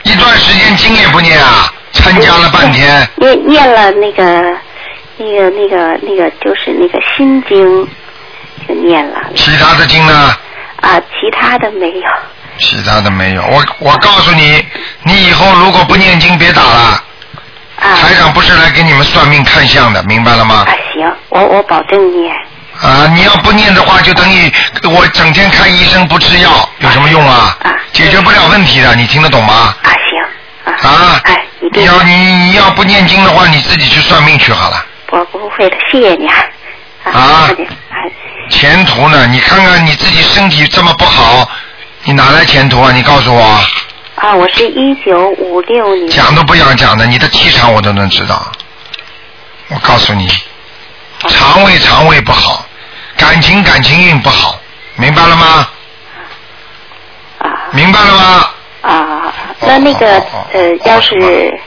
[0.05, 1.73] 一段时间经也不念啊？
[1.93, 4.25] 参加了半天，念念了那个，
[5.19, 7.89] 那个那个那个就是那个心经，
[8.67, 10.35] 就念了，其他的经呢？
[10.81, 12.09] 啊、其他的没有，
[12.59, 13.43] 其他的没有。
[13.47, 14.65] 我我告诉你，
[15.03, 17.05] 你以后如果不念经，别打了。
[17.77, 20.73] 啊，台长不是来给你们算命看相的，明白了吗啊？
[20.93, 22.35] 行，我我保证念，
[22.83, 24.53] 啊，你要不念的话，就等于
[24.85, 27.75] 我整天看医生不吃药，有什么用啊啊？
[27.93, 29.75] 解决不了问题的，你听得懂吗？
[29.83, 34.85] 啊行，啊，啊哎，你要你你要不念经的话，你自己去算命去好了。
[35.11, 36.37] 我不会的，谢谢你啊。
[37.05, 37.49] 啊
[38.51, 39.27] 前途呢？
[39.29, 41.49] 你看看你自己身体这么不好，
[42.05, 42.93] 你哪来前途啊？
[42.93, 43.43] 你告诉我，
[44.17, 46.09] 啊，我是一九五六年。
[46.09, 48.51] 讲都不想讲的，你的气场我都能知道。
[49.69, 50.29] 我告诉你，
[51.29, 52.67] 肠胃肠胃不好，
[53.17, 54.59] 感情感情运不好，
[54.97, 55.69] 明白了吗？
[57.39, 58.51] 啊明白了吗？
[58.83, 60.07] 啊，那那个
[60.53, 61.61] 呃哦，要是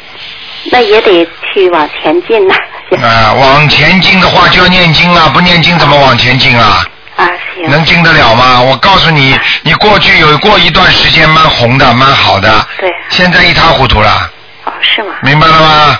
[0.65, 2.55] 那也得去往前进呐。
[3.01, 6.85] 啊、往前进的话就要念经啊，不念经怎么往前进啊？
[7.15, 7.69] 啊，行。
[7.69, 8.61] 能进得了吗？
[8.61, 12.89] 我告诉你，你过去有过一段时间蛮红的，蛮好的，对。
[13.09, 14.29] 现在一塌糊涂了，
[14.65, 15.15] 哦，是吗？
[15.21, 15.67] 明白了吗？
[15.67, 15.99] 啊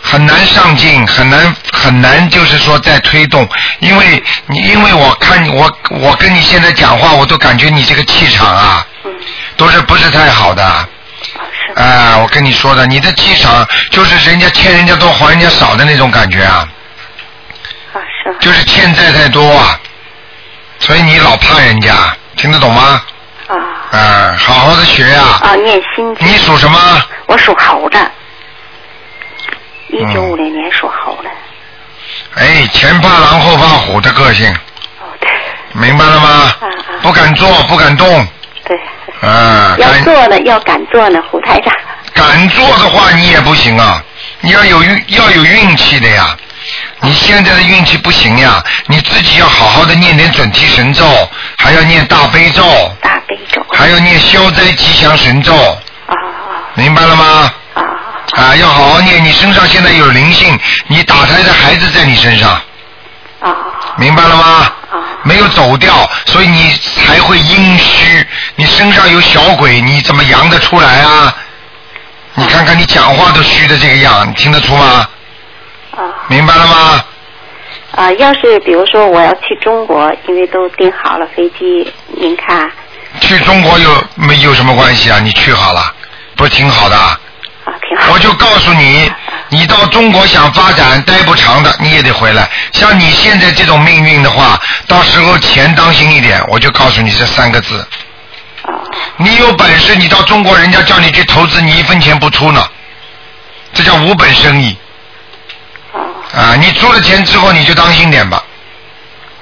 [0.00, 3.46] 很难上进，很难很难，就是说在推动，
[3.80, 9.10] 因为你因为我看你我我跟你现在讲话，我都感觉你这个气场啊，嗯，
[9.56, 10.88] 都是不是太好的。
[11.74, 11.86] 哦是吗？
[11.86, 16.68] 啊，我跟你说的，你的气场就是人家欠人家多还人家少的那种感觉啊，
[17.92, 18.34] 啊是？
[18.40, 19.78] 就是欠债太多啊，
[20.78, 21.94] 所以你老怕人家，
[22.36, 23.02] 听得懂吗？
[23.48, 23.56] 啊
[23.98, 26.26] 啊，好好的学呀、啊，念心经。
[26.26, 26.78] 你属什么？
[27.26, 27.98] 我属猴的。
[29.88, 31.30] 一九嗯五零年属猴的。
[32.34, 34.52] 哎，前怕狼后怕虎的个性，
[35.00, 35.30] 哦，对
[35.72, 36.68] 明白了吗啊啊？
[37.00, 38.26] 不敢做，不敢动，
[38.64, 38.78] 对。
[39.20, 41.74] 啊，要做呢，要敢做呢，胡台长。
[42.14, 44.02] 敢做的话你也不行啊，
[44.40, 46.36] 你要有运要有运气的呀。
[47.00, 51.04] 你现在的运气不行呀，你自己要好好的念点准提神咒，
[51.56, 52.62] 还要念大悲咒，
[53.00, 53.64] 大悲咒。
[53.72, 56.14] 还要念消灾吉祥神咒，啊
[56.74, 57.52] 明白了吗？
[57.74, 57.82] 啊
[58.36, 59.24] 啊，要好好念。
[59.24, 62.50] 你身上现在有灵性，你打胎的孩子在你身上，
[63.40, 63.56] 啊
[63.96, 64.72] 明白了吗？
[65.28, 65.92] 啊没有走掉，
[66.26, 68.26] 所以你才会阴虚。
[68.56, 71.34] 你身上有小鬼，你怎么阳得出来啊？
[72.34, 75.06] 你看看你讲话都虚的这个样，你听得出吗？
[75.90, 77.04] 啊明白了吗？
[77.96, 78.12] 啊！
[78.12, 82.70] 要是比如说我要去中国，因为都订好了飞机，您看
[83.20, 85.18] 去中国有没有什么关系啊？
[85.20, 85.92] 你去好了，
[86.36, 87.18] 不是挺好的啊？
[87.64, 88.12] 啊挺好。
[88.12, 89.10] 我就告诉你，
[89.50, 92.48] 你到中国想发展，待不长的，你也得回来。
[92.72, 96.42] 像你现在这种命运的话，到时候钱当心一点。
[96.48, 97.78] 我就告诉你这三个字：
[98.62, 98.70] 啊
[99.16, 102.64] 你有本事，你到中国，人家叫你去投资，你一分钱不出呢，
[103.72, 104.76] 这叫无本生意
[105.92, 106.56] 啊啊！
[106.56, 108.42] 你出了钱之后，你就当心点吧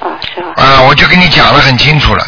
[0.01, 0.62] 啊是吧？
[0.62, 0.81] 啊！
[0.83, 2.27] 我就跟你讲的很清楚了。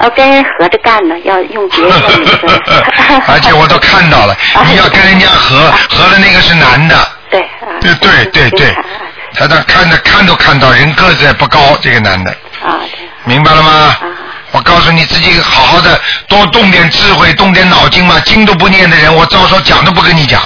[0.00, 2.62] 要跟人合着干呢，要用别人的 名字。
[3.26, 4.36] 而且我都看到了，
[4.66, 7.78] 你要跟人家合， 合的那个是男的，对啊。
[7.80, 8.74] 对对对
[9.34, 12.30] 他那看着看都看到，人个子也不高，这个男的，
[12.64, 13.70] 啊对明白了吗？
[13.70, 13.98] 啊
[14.52, 18.18] 我告诉你自己好好的，多动点智慧，动点脑筋嘛。
[18.20, 20.40] 经都不念的人，我照说讲都不跟你讲，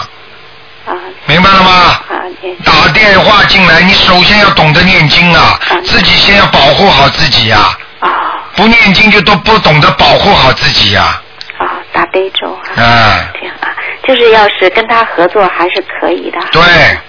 [0.84, 0.90] 啊
[1.26, 1.70] 明白了吗？
[1.70, 2.02] 啊
[2.40, 7.58] 对打电话进来，你首先要懂得念经啊，自己先要保护好自己呀、
[8.00, 8.10] 啊
[8.56, 11.18] 不念经就都不懂得保护好自己呀、
[11.58, 12.82] 啊打悲咒啊。
[12.82, 13.30] 啊。
[13.40, 13.61] 这样啊，
[14.06, 16.38] 就是要是跟他合作还是可以的。
[16.50, 16.62] 对，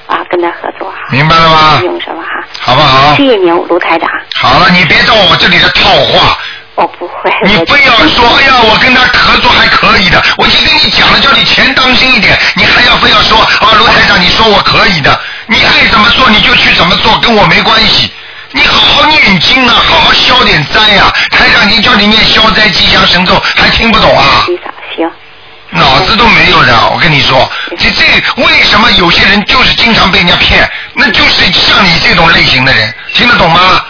[0.07, 0.97] 啊，跟他合作哈。
[1.11, 2.29] 明白了吗用什么哈？
[2.59, 3.25] 好不好谢？
[3.25, 4.09] 谢您，卢台长。
[4.35, 6.37] 好了，你别到我这里来套话，
[6.75, 7.31] 我不会。
[7.45, 18.11] 你我非要说，哎呀，我跟他合作还可以的，我已经跟你讲了，叫你钱当心一点，你还要非要说啊，卢台长，你说我可以的，你爱怎么做你就去怎么做，跟我没关系。
[18.55, 21.11] 你好好念经啊，好好消点灾啊！
[21.31, 24.45] 台长，您叫你念消灾吉祥神咒，还听不懂啊？
[25.73, 30.69] 脑子都没有的，我跟你说，这这为什么有些人就是经常被人家骗？
[30.93, 33.59] 那就是像你这种类型的人，听得懂吗？
[33.61, 33.85] 啊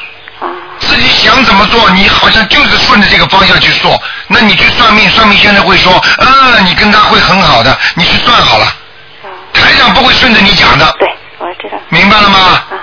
[0.79, 4.01] 自己想怎么做，你好像就是顺着这个方向去做。
[4.27, 8.65] 那你去算命，算命先生会说，嗯，你跟他会很好的，你去算好了。
[8.65, 11.07] 啊，台上不会顺着你讲的，对，
[11.39, 11.77] 我知道。
[11.89, 12.39] 明白了吗？
[12.69, 12.75] 啊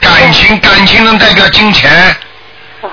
[0.00, 1.90] 感情，感情能代表金钱。
[2.82, 2.88] 啊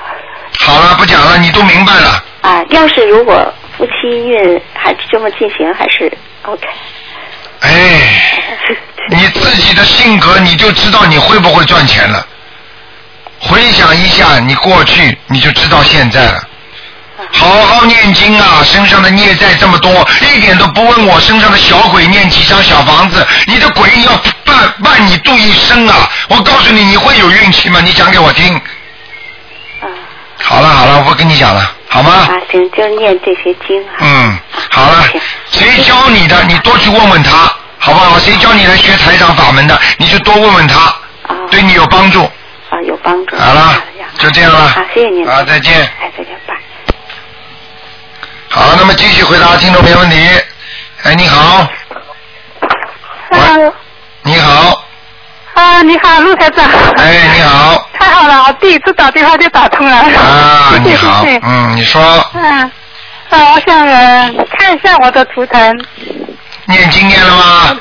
[0.60, 2.24] 好了，不讲了，你都明白了。
[2.42, 2.62] 啊！
[2.70, 6.12] 要是如果夫妻运还这么进行，还是
[6.44, 6.68] OK。
[7.62, 7.72] 哎，
[9.10, 12.26] 你自己的性格你就知道你会不会赚钱了。
[13.40, 16.44] 回想一下你过去，你就知道现在了。
[17.32, 18.62] 好好念经啊！
[18.66, 24.12] 身上的孽债这么多，一点都不问我身上的小鬼念几张小房子，你的鬼要
[24.44, 26.10] 伴伴你度一生啊！
[26.28, 27.80] 我告诉你，你会有运气吗？
[27.82, 28.54] 你讲给我听。
[28.56, 29.88] 啊
[30.42, 32.12] 好了好了，我不跟你讲了，好吗？
[32.12, 33.94] 啊，行，就念这些经啊。
[34.00, 35.20] 嗯，好了行，
[35.52, 38.18] 谁教你的，你多去问问他，好不好？
[38.20, 40.80] 谁教你来学台长法门的，你就多问问他，
[41.24, 42.24] 啊对你有帮助。
[42.70, 43.36] 啊，有帮助。
[43.36, 43.84] 好了啊
[44.20, 45.28] 就这样了好，谢谢您。
[45.28, 46.56] 啊再见哎，再见，拜。
[48.50, 50.16] 好，那么继续回答听众朋友问题。
[51.04, 51.68] 哎，你好，
[53.32, 53.72] 喂，
[54.24, 54.84] 你好，
[55.54, 56.64] 啊，你好，陆台长。
[56.98, 59.98] 哎，你好，太好了，我第一次打电话就打通了。
[59.98, 62.72] 啊，谢谢你好谢谢，嗯，你说嗯，啊，
[63.32, 65.86] 我想呃看一下我的图腾。
[66.66, 67.78] 念经念了吗？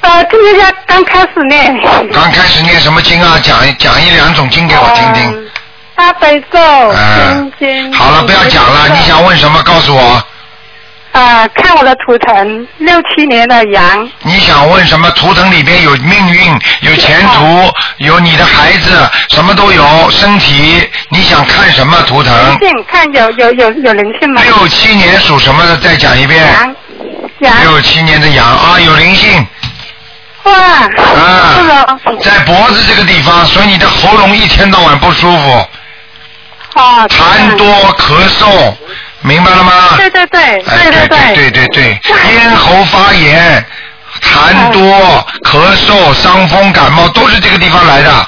[0.00, 1.78] 呃，今天才刚开始念。
[2.10, 3.38] 刚开始念什么经啊？
[3.42, 5.30] 讲一讲一两种经给我听听。
[5.30, 5.50] 嗯
[5.96, 7.92] 大悲咒、嗯心经。
[7.92, 9.62] 好了，不要讲了，你想问什么？
[9.62, 10.24] 告诉我。
[11.14, 14.10] 啊，看我的图腾，六七年的羊。
[14.22, 15.08] 你想问什么？
[15.12, 18.90] 图腾里边有命运，有前途，有你的孩子，
[19.30, 20.10] 什么都有。
[20.10, 22.58] 身体，你想看什么图腾灵？
[22.58, 24.42] 性看有有有有灵性吗？
[24.42, 25.76] 六七年属什么的？
[25.76, 26.42] 再讲一遍。
[26.52, 26.76] 羊。
[27.40, 27.60] 羊。
[27.62, 29.46] 六七年的羊啊，有灵性
[30.42, 30.52] 哇。
[30.52, 35.68] 啊是。，在脖子这个地方，所以你的喉咙一天到晚不舒服，
[36.74, 38.74] 痰多咳嗽，
[39.26, 39.72] 明白了吗？
[39.96, 40.60] 对对对哎，
[40.90, 42.00] 对对对对对对，
[42.34, 43.64] 咽喉发炎、
[44.20, 48.26] 痰多、咳嗽、伤风感冒都是这个地方来的，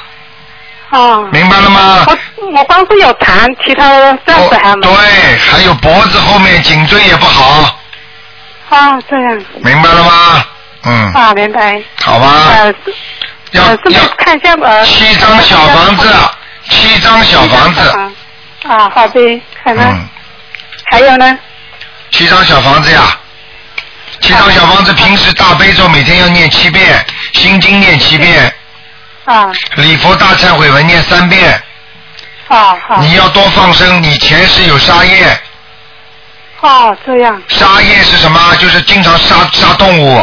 [0.91, 1.29] 哦。
[1.31, 2.07] 明白了吗？
[2.07, 2.19] 我
[2.51, 4.87] 我光是有痰，其他的暂时还没。
[4.89, 7.79] 哦对，还有脖子后面颈椎也不好，
[8.71, 10.45] 哦，这样明白了吗？
[10.85, 11.83] 嗯，啊，明白。
[12.03, 12.27] 好吧，
[12.57, 12.75] 呃，
[13.51, 14.83] 要呃，要看一下呃？
[14.87, 16.09] 七张小房子，
[16.71, 17.81] 七张小房子，
[18.67, 20.09] 啊，好的，可能、嗯，
[20.91, 21.39] 还有呢？
[22.11, 23.19] 七张小房子呀。
[24.21, 28.53] 七张小房子，平时大悲咒每天要念七遍，心经念七遍，
[29.25, 31.63] 啊礼佛大忏悔文念三遍，
[32.49, 35.39] 啊好你要多放生，你前世有杀业，
[36.61, 38.57] 哦这样杀业是什么？
[38.57, 40.17] 就是经常杀杀动物，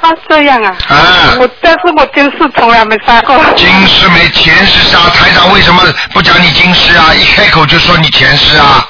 [0.00, 7.12] 啊这样啊啊我但是我今世从来没杀过今世没前世杀，台长为什么不讲你今世啊？
[7.12, 8.88] 一开口就说你前世啊？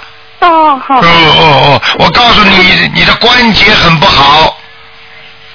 [0.49, 4.57] 哦好哦哦哦，我告诉你，你的关节很不好，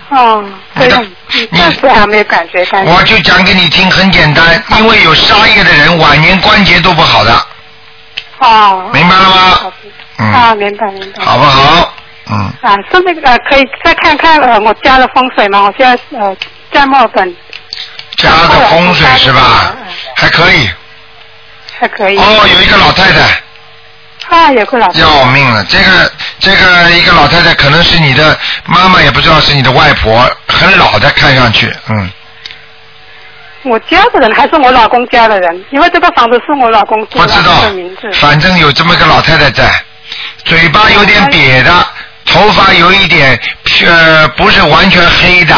[0.09, 0.43] 哦
[0.79, 7.45] 这样你嗯暂时还没有感觉感觉我就讲给你听，很简单，因为有杀业的人晚年关节都不好的，
[8.39, 9.71] 哦明白了吗好？
[10.17, 11.93] 嗯，啊明白明白好不好？
[12.31, 15.61] 嗯，啊，是那个呃，可以再看看呃我家的风水吗？
[15.61, 16.35] 我现在呃
[16.71, 17.35] 在墨尔本
[18.17, 19.75] 家的风水是吧？
[20.15, 20.69] 还可以。
[21.79, 22.17] 还可以。
[22.17, 23.41] 哦，有一个老太太
[24.29, 32.11] 啊，有个老师要命了，这个这个一个老太太可能是你的妈妈，也不知道是你的外婆，很老的看上去，嗯，
[33.63, 39.67] 我家的人还是我老公家的人，因为这个房子是我老公住不知道名字。，反正有这么个老太太在，
[40.45, 41.71] 嘴巴有点瘪的，
[42.25, 43.39] 头发有一点
[43.87, 45.55] 呃不是完全黑的，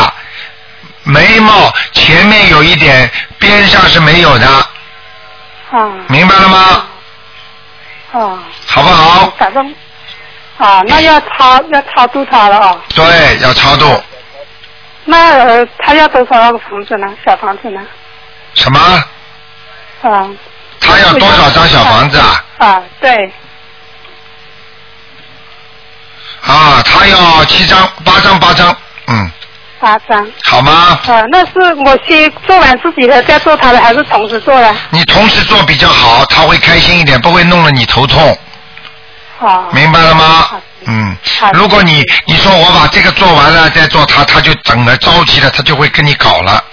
[1.04, 5.92] 眉毛前面有一点，边上是没有的，啊。
[6.08, 6.86] 明白了吗？
[8.12, 9.30] 啊，好不好？
[9.38, 9.76] 反正
[10.58, 12.78] 啊，那要超要超度他了啊。
[12.94, 14.04] 对，要超度
[15.06, 17.08] 那呃，他要多少那个房子呢？
[17.26, 17.82] 小房子呢？
[18.54, 18.80] 什么？
[20.02, 20.30] 啊
[20.80, 22.44] 他要多少张小房子啊？
[22.58, 23.32] 啊，对，
[26.46, 28.76] 啊，他要七张、八张、八张，
[29.08, 29.32] 嗯，
[29.82, 30.26] 八张。
[30.44, 31.00] 好吗？
[31.08, 34.74] 啊，那是我先做完自己的再做他的，还是同时做的？
[34.92, 38.38] 你同时做比较好，他会开心一点，不会弄得你头痛，
[39.40, 39.68] 好。
[39.74, 40.62] 明白了吗好？
[40.86, 46.64] 嗯好，如果你你说我把这个做完了再做他，他就等了着急了，他就会跟你搞了，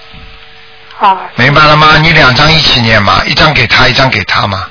[0.96, 1.16] 好。
[1.34, 1.96] 明白了吗？
[1.98, 4.64] 你两张一起念嘛，一张给他，一张给他嘛，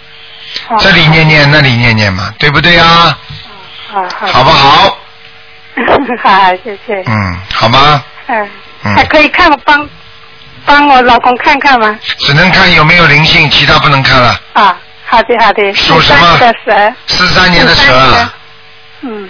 [0.67, 3.17] 好这里念念，那里念念嘛，对不对呀？
[3.91, 4.27] 好好。
[4.27, 4.97] 好不好？
[6.23, 7.03] 好，谢谢。
[7.05, 8.03] 嗯，好吗？
[8.27, 8.49] 嗯。
[8.83, 9.89] 嗯还可以看我帮
[10.65, 11.97] 帮我老公看看吗？
[12.19, 14.39] 只能看有没有灵性，其他不能看了。
[14.53, 15.73] 啊，好的好的。
[15.73, 16.93] 属什么43的蛇。
[17.07, 18.33] 四三年的蛇43啊，
[19.01, 19.29] 嗯，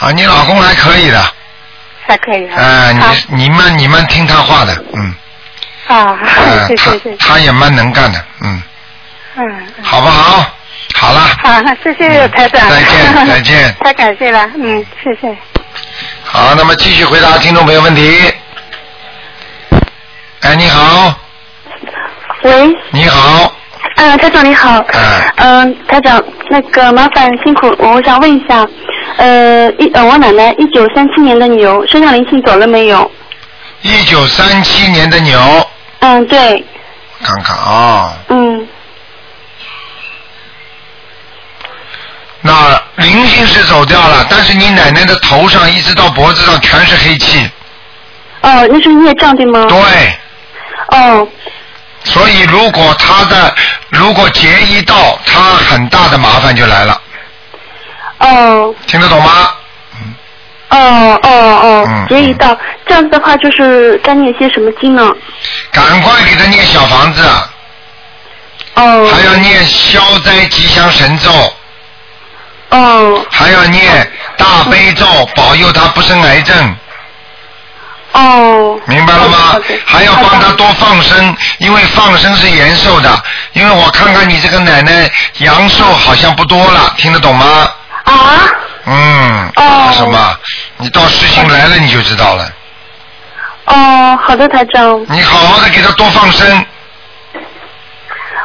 [0.00, 1.24] 啊，你老公还可以的，
[2.06, 2.56] 还可以啊。
[2.58, 2.92] 哎、
[3.28, 5.14] 你你们你们听他话的，嗯，
[5.86, 7.16] 啊，呃谢谢谢谢。
[7.16, 8.62] 他他也蛮能干的，嗯，
[9.36, 9.48] 嗯。
[9.78, 10.44] 嗯好不好？
[10.96, 12.70] 好了，好，谢谢台长。
[12.70, 13.74] 再见 再见。
[13.80, 15.36] 太感谢了，嗯，谢谢。
[16.22, 18.32] 好，那么继续回答听众朋友问题。
[20.40, 21.14] 哎，你好，
[22.42, 23.52] 喂，你好，
[23.96, 24.78] 嗯，台长你好。
[24.92, 25.32] 哎。
[25.36, 28.66] 嗯，台长，那个麻烦辛苦，我想问一下，
[29.16, 33.10] 呃，一呃，我奶奶一九三七年的牛，身上灵性走了没有？
[33.82, 35.38] 一九三七年的牛，
[35.98, 36.64] 嗯，对，
[37.22, 38.66] 看看啊、嗯，
[42.46, 47.50] 那灵性是走掉了，但是你奶奶的头上一直到脖子上全是黑气，
[48.42, 49.64] 哦，那是孽障对吗？
[49.66, 51.26] 对，哦，
[52.04, 53.54] 所以如果他的
[53.88, 57.00] 如果劫一到，他很大的麻烦就来了，
[58.18, 59.50] 哦，听得懂吗？
[60.68, 62.54] 哦，哦，哦嗯，结一到，
[62.86, 65.10] 这样子的话就是该念些什么经呢？
[65.72, 67.22] 赶快给他念小房子，
[68.74, 71.30] 哦，还要念消灾吉祥神咒，
[72.74, 75.06] 哦，还要念大悲咒，
[75.36, 76.76] 保佑他不生癌症，
[78.12, 79.60] 哦，明白了吗？
[79.86, 83.22] 还要帮他多放生，因为放生是延寿的。
[83.52, 85.08] 因为我看看你这个奶奶
[85.38, 87.46] 阳寿好像不多了，听得懂吗？
[88.04, 88.12] 啊，
[88.86, 90.36] 嗯，哦什么？
[90.78, 92.50] 你到事情来了你就知道了。
[93.66, 96.66] 哦，好的，台长，你好好的给他多放生，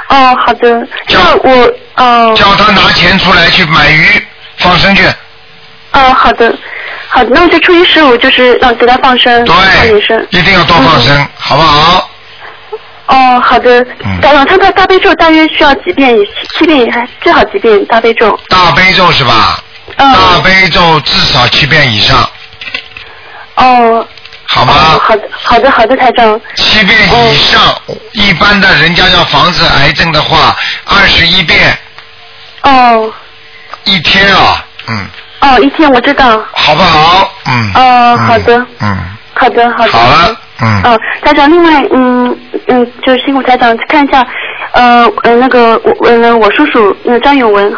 [0.09, 4.21] 哦，好的，叫那我，哦，叫他拿钱出来去买鱼
[4.57, 5.05] 放生去。
[5.91, 6.53] 哦，好的，
[7.07, 12.09] 好的，那我就初一十五就是让给他放生，放对女生，，一定要多放生，好不好？
[13.07, 16.15] 哦，好的嗯，他的大悲咒大约需要几遍？
[16.17, 18.39] 七七遍还最好几遍大悲咒？
[18.49, 19.63] 大悲咒是吧？
[19.97, 22.17] 嗯大嗯，悲咒至少七遍以上，
[23.55, 24.07] 哦，哦，
[24.51, 24.73] 好吗？
[24.73, 26.97] 好的，好的，好的，台长，七遍
[27.31, 27.61] 以上，
[28.13, 31.77] 一般的人家要防止癌症的话，二十一遍
[32.63, 33.11] 哦，
[33.83, 35.05] 一天啊，嗯，
[35.41, 37.31] 哦，一天我知道，好不好？
[37.45, 37.71] 嗯。
[37.75, 38.97] 哦嗯好的嗯，
[39.35, 40.81] 好的，好的，好了，嗯。
[40.83, 42.37] 哦，台长，另外，嗯
[42.67, 44.25] 嗯，就是辛苦台长看一下，
[44.71, 47.71] 呃呃，那个我呃我叔叔那个张永文，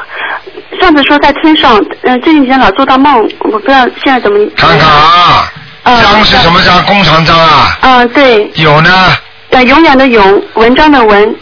[0.79, 4.39] 上次说在天上，嗯、最近几天老做到梦，我不知道现在怎么。
[4.55, 6.83] 看看啊，嗯章是什么章？
[6.85, 7.77] 工长章啊？
[7.81, 9.17] 嗯，对，有呢，
[9.49, 11.35] 呃，永远的永，文章的文。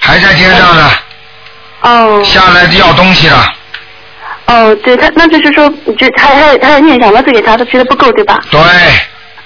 [0.00, 0.90] 还在天上呢，
[1.82, 3.46] 哦下来要东西了。
[4.46, 5.68] 哦，对他，那就是说，
[5.98, 8.40] 就还还还要念小房子给他，他觉得不够，对吧？
[8.50, 8.60] 对，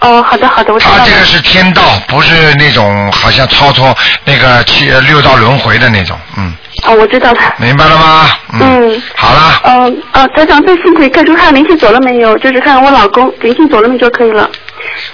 [0.02, 0.98] 哦，好的好的，我知道了。
[0.98, 6.52] 他这个是天道，不是那种好像超脱那个七六道轮回的那种，嗯，
[6.84, 7.40] 哦，我知道了。
[7.56, 8.28] 明白了吗？
[8.60, 12.36] 嗯好了，嗯呃，台长，最辛苦看出看灵性走了没有？
[12.38, 14.50] 就是看我老公灵性走了没就可以了。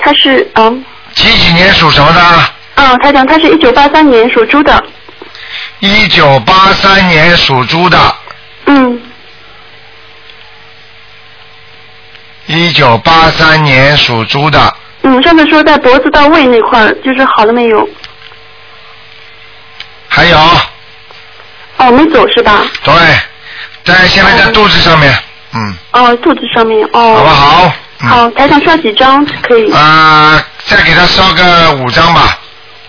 [0.01, 0.85] 他是嗯
[1.15, 2.83] 几几年属什么的？
[2.83, 4.83] 啊，台长，他是一九八三年属猪的。
[5.81, 7.99] 一九八三年属猪的，
[8.67, 9.01] 嗯，
[12.47, 17.89] 一九八三年属猪的，嗯，上次说在脖子到胃那块儿，就是好了没有？
[20.09, 20.39] 还有，
[21.77, 22.65] 哦，没走是吧？
[22.83, 22.95] 对，
[23.85, 25.15] 在现在在肚子上面，
[25.55, 27.15] 嗯，哦，肚子上面哦。
[27.17, 27.73] 好不好？
[28.01, 29.73] 嗯好，台上刷几张可以？
[29.73, 32.39] 啊，再给他烧个五张吧。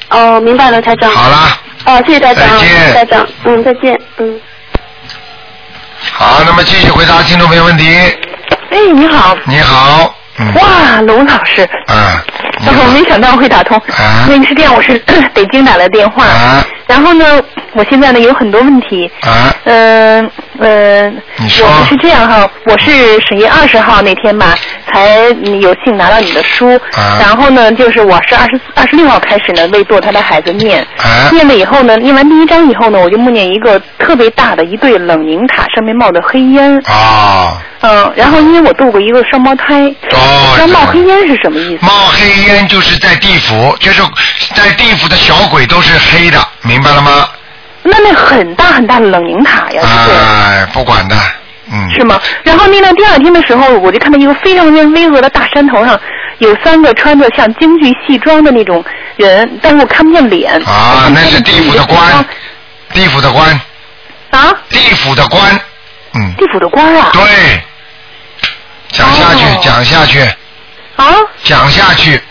[0.10, 1.10] 哦，明白了，台长。
[1.12, 4.39] 好了，哦，谢谢台长，再见谢谢台长，嗯，再见，嗯。
[6.14, 7.88] 好，那么继续回答听众朋友问题。
[8.70, 10.18] 哎，你好，你好，嗯，
[10.56, 12.24] 哇，龙老师，啊，
[12.60, 13.78] 你然后好没想到会打通。
[13.78, 14.26] 啊。
[14.28, 14.98] 那个是这样，我是
[15.34, 17.40] 北京打的电话，啊然后呢，
[17.74, 19.10] 我现在呢有很多问题。
[19.22, 21.68] 啊，嗯嗯，你说。
[21.68, 24.56] 我是这样哈，我是十月二十号那天吧，
[24.92, 25.20] 才
[25.62, 27.20] 有幸拿到你的书，啊。
[27.22, 31.30] 然后呢，就是我是二十二十六号开始呢为堕胎的孩子念，啊。
[31.32, 41.86] 念了以后呢，念完第一章以后呢，我就梦见一个特别大的一对冷凝塔，上面冒着黑烟，啊，嗯，然后因为我度过一个双胞胎，哦那冒黑烟是什么意思？
[41.86, 44.02] 冒黑烟就是在地府，就是
[44.56, 47.30] 在地府的小鬼都是黑的，明白了吗？
[47.84, 51.15] 那那很大很大的冷凝塔呀，是、哎，不管的，
[51.71, 52.19] 嗯，是吗？
[52.43, 55.99] 然后那到第二天的时候，我就看到一个非常非常巍峨的大山头上，
[56.39, 58.84] 有三个穿着像京剧戏装的那种
[59.15, 60.53] 人，但是我看不见脸。
[60.65, 62.25] 啊，那是地府的官，
[62.93, 63.61] 地府的官，
[64.32, 65.41] 啊，地府的官，
[66.15, 67.11] 嗯，地府的官啊。
[67.13, 67.61] 对，
[68.91, 70.19] 讲下去，哦讲下去，
[70.97, 71.15] 啊。
[71.43, 72.21] 讲下去，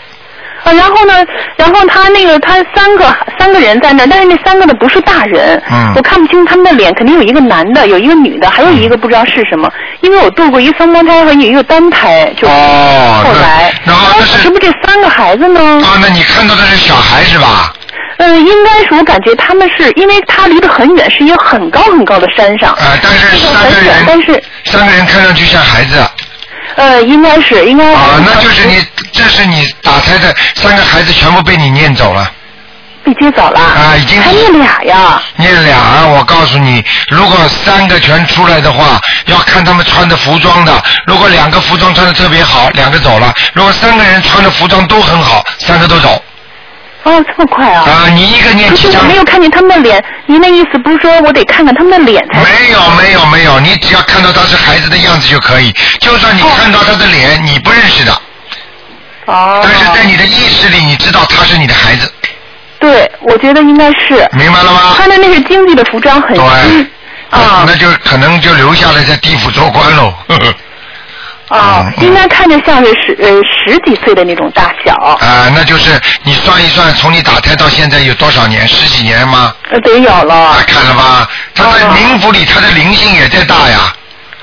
[0.63, 1.13] 啊，然后呢，
[1.57, 3.05] 然后他那个他三个
[3.37, 15.59] 三个人在那，但是那三个呢不是大人，嗯我看不清他们的脸，肯定有一个男的，有一个女的，还有一个不知道是什么，因为我度过一个双胞胎和一个单胎，就是哦后来，那然后那是是不是这三个孩子呢？
[15.83, 17.73] 啊，那你看到的是小孩是吧？
[18.17, 25.95] 嗯，应该是我感觉他们是因为他离得很远，是一个很高很高的山上，啊，但是三个很远，但，是三个人看上去像孩子，
[26.75, 32.31] 呃，应该是应该啊，那就是你，这是你打胎的三个孩子全部被你念走了。
[33.01, 40.83] 被接走了啊已经还念俩呀，念俩，我告诉你，如果三个全出来的话，要看他们穿的服装的。
[41.07, 46.21] 如果两个服装穿的特别好，两个走了；如果三个人穿的服装都很好，三个都走。
[47.03, 47.83] 哦，这么快啊！
[47.83, 49.07] 啊，你一个念几张可是我？
[49.07, 52.39] 没有看见他们的脸，您的意思不是说我得看看他们的脸才？
[52.43, 55.71] 没有没有没有，你只要看到他是孩子的样子就可以。
[55.99, 58.11] 就算你看到他的脸，你不认识的，
[59.25, 59.61] 哦。
[59.63, 62.11] 但是在你的意识里，你知道他是你的孩子，
[62.79, 64.29] 对，我觉得应该是。
[64.33, 64.93] 明白了吗？
[64.97, 66.91] 穿的那是京剧的服装，很对新。
[67.29, 70.11] 啊那就可能就留下来在地府做官喽。
[70.27, 70.53] 呵 呵
[71.49, 78.67] 啊应该看着像是十呃十几岁的那种大小，啊，那就是你算一算，从你打胎到现在有多少年？
[78.67, 79.53] 十几年吗？
[79.71, 80.57] 呃，得有了啊，。
[80.67, 81.29] 看了吧？
[81.55, 83.93] 他在哦冥府里，他的灵性也在大呀，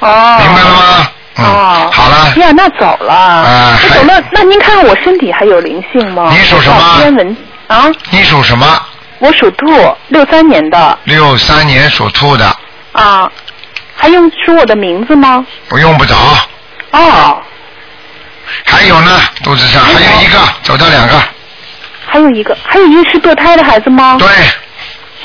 [0.01, 0.39] 哦。
[0.41, 1.11] 明白了吗？
[1.39, 1.91] 嗯，哦。
[1.93, 3.15] 好了，呀，那走了。
[3.15, 6.29] 啊还那走了，那您看我身体还有灵性吗？
[6.33, 7.37] 你属什么天文
[7.69, 8.67] 啊，你属什么？
[9.19, 9.67] 我属兔，
[10.09, 12.55] 六三年的六三年属兔的，
[12.93, 13.31] 啊，
[13.97, 15.47] 还用说我的名字吗？
[15.69, 16.15] 不用不着。
[16.97, 17.43] 哦，
[18.65, 20.23] 还有呢，肚子上还有。
[20.23, 21.21] 一个，走到两个，
[22.09, 24.17] 还有一个，还有一个是堕胎的孩子吗？
[24.19, 24.29] 对，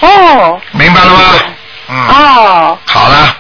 [0.02, 0.60] 哦。
[0.72, 1.20] 明白了吗？
[1.90, 3.36] 嗯，哦，好了，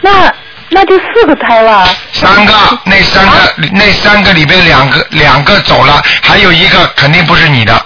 [0.00, 0.32] 那
[0.70, 1.86] 那就四个胎了。
[2.12, 2.54] 三个，
[2.84, 7.84] 那三个，那三个里边两个两个走了，还有一个肯定不是你的，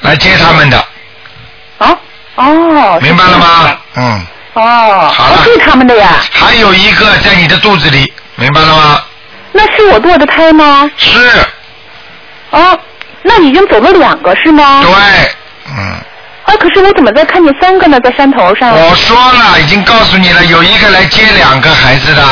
[0.00, 0.78] 来接他们的，
[1.78, 1.96] 啊？
[2.36, 3.78] 哦，明白了吗？
[3.96, 5.44] 嗯，哦，好了。
[5.64, 6.08] 他们的呀。
[6.32, 9.02] 还有一个在你的肚子里，明白了吗？
[9.52, 10.90] 那是我堕的胎吗？
[10.96, 11.18] 是，
[12.50, 12.78] 哦，
[13.22, 14.82] 那已经走了两个是吗？
[14.82, 14.92] 对，
[15.68, 15.76] 嗯，
[16.44, 17.98] 啊，可是我怎么在看见三个呢？
[18.00, 18.70] 在山头上。
[18.70, 22.22] 我说了，已经告诉你了，有一个来接两个孩子的，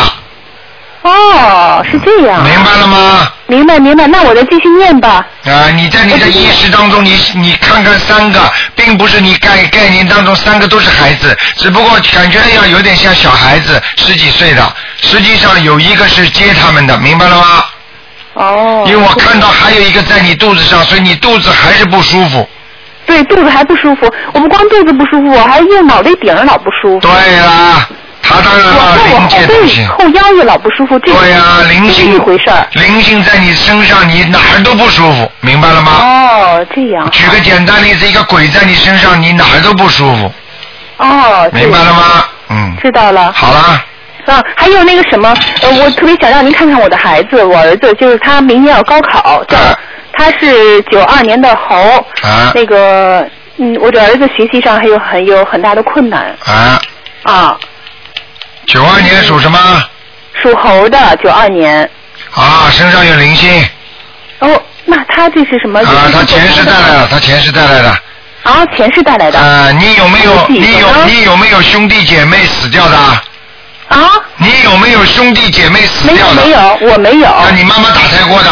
[1.02, 2.42] 哦，是这样。
[2.44, 3.32] 明白了吗？
[3.46, 5.26] 明白明白，那我再继续念吧。
[5.46, 8.40] 啊，你在你的意识当中，你你看看三个，
[8.76, 17.64] 并不是你概概念当中三个都是孩子，只不过感觉要有点像小孩子，十几岁的，实际上有一个是接他们的，明白了吗？
[18.34, 18.84] 哦。
[18.86, 22.48] 因为我看到还有一个在你肚子上，所以你肚子还是不舒服。
[23.06, 24.12] 对，肚子还不舒服。
[24.34, 27.08] 我不光肚子不舒服，我还右脑袋顶儿老不舒服。
[27.08, 27.88] 对啦，
[28.22, 29.84] 他当然了，我我灵后背界东西。
[29.86, 32.66] 后腰也老不舒服，这个对呀、灵性一回事儿。
[32.72, 35.92] 灵性在你身上，你哪儿都不舒服，明白了吗？
[36.02, 37.10] 哦，这样。
[37.10, 40.30] 举个简单例子，一个鬼在你身上，你哪儿都不舒服，
[40.98, 41.92] 哦，明白了？
[41.94, 42.24] 吗？
[42.50, 43.32] 嗯，知道了。
[43.32, 43.82] 好了，
[44.28, 49.78] 啊，还有那个什么，呃，我特别想让您看看我的孩子，我儿子就是他明年要高考，叫、啊。
[50.12, 51.76] 他是九二年的猴，
[52.22, 52.52] 啊。
[52.54, 53.26] 那个
[53.56, 56.36] 嗯，我的儿子学习上还有很有很大的困难。
[56.44, 56.80] 啊，
[57.22, 57.58] 啊，
[58.66, 59.58] 九二年属什么？
[60.34, 61.88] 属猴的九二年，
[62.34, 63.66] 啊，身上有灵性。
[64.40, 65.80] 哦，那他这是什么？
[65.80, 67.90] 啊，他前世带来的，他前世带来的。
[68.42, 69.38] 啊，前世带来的。
[69.38, 72.96] 啊，你有没有你有你有没有兄弟姐妹死掉的？
[73.88, 76.42] 啊，你有没有兄弟姐妹死没掉的？
[76.42, 78.50] 有没有，我没有，那你妈妈打胎过的？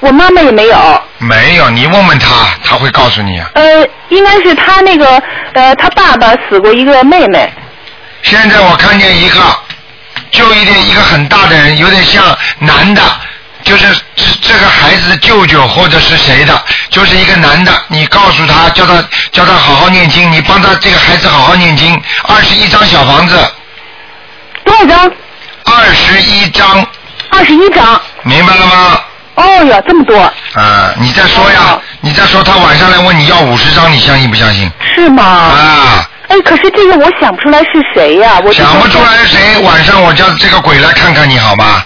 [0.00, 1.02] 我妈妈也没有。
[1.18, 2.28] 没有，你问问他，
[2.64, 3.48] 他会告诉你啊。
[3.54, 5.22] 呃，应该是他那个
[5.54, 7.52] 呃，他爸爸死过一个妹妹。
[8.22, 9.40] 现在我看见一个，
[10.30, 12.24] 就一点一个很大的人，有点像
[12.58, 13.02] 男的，
[13.62, 13.86] 就是
[14.16, 17.72] 这这个孩子的舅舅或者是谁的，就是一个男的。
[17.88, 18.94] 你告诉他，叫他
[19.30, 23.36] 叫他好好念经，你帮他这个孩子好好念经，二十一张小房子，
[24.64, 25.12] 多少张？
[25.64, 26.86] 二十一张，
[27.30, 28.00] 二十一张。
[28.22, 29.00] 明白了吗？
[29.34, 30.20] 哦哟，这么多，
[30.54, 34.70] 啊，你再说呀哦，你再说，他晚上来问你要五十张，你相信不相信？
[34.94, 35.24] 是吗？
[35.24, 41.82] 啊，哎，可是这个我想不出来是谁呀、我就想不出来是谁，晚上我叫这个鬼来看看你好吗？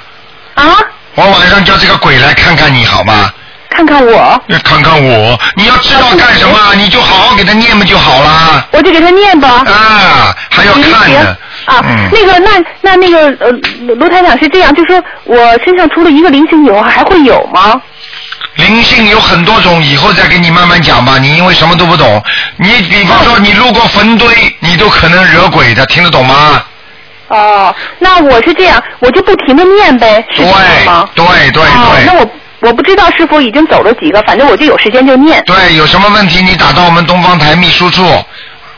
[0.54, 0.64] 啊？
[1.14, 3.32] 我晚上叫这个鬼来看看你好吗？
[3.76, 6.74] 看看我，要看看我，你要知道干什么？
[6.76, 8.66] 你就好好给他念嘛就好了。
[8.72, 9.62] 我就给他念吧。
[9.66, 11.36] 啊，还要看呢。
[11.66, 12.50] 啊，嗯，那个，那
[12.80, 13.52] 那那个，呃，
[13.96, 17.78] 卢台长是这样，就说我身上除了一个灵性以后，还会有吗？
[18.54, 21.18] 灵性有很多种，以后再给你慢慢讲吧。
[21.18, 22.22] 你因为什么都不懂，
[22.56, 24.26] 你比方说你路过坟堆，
[24.60, 26.62] 你都可能惹鬼的，听得懂吗？
[27.28, 31.08] 哦，那我是这样，我就不停的念呗，是对这样吗？
[31.14, 32.30] 对对哦，那对我
[32.66, 35.40] 我不知道是否已经走了几个，反正我就有时间就念。
[35.46, 38.02] 对，有什么问题你打到我们东方台秘书处，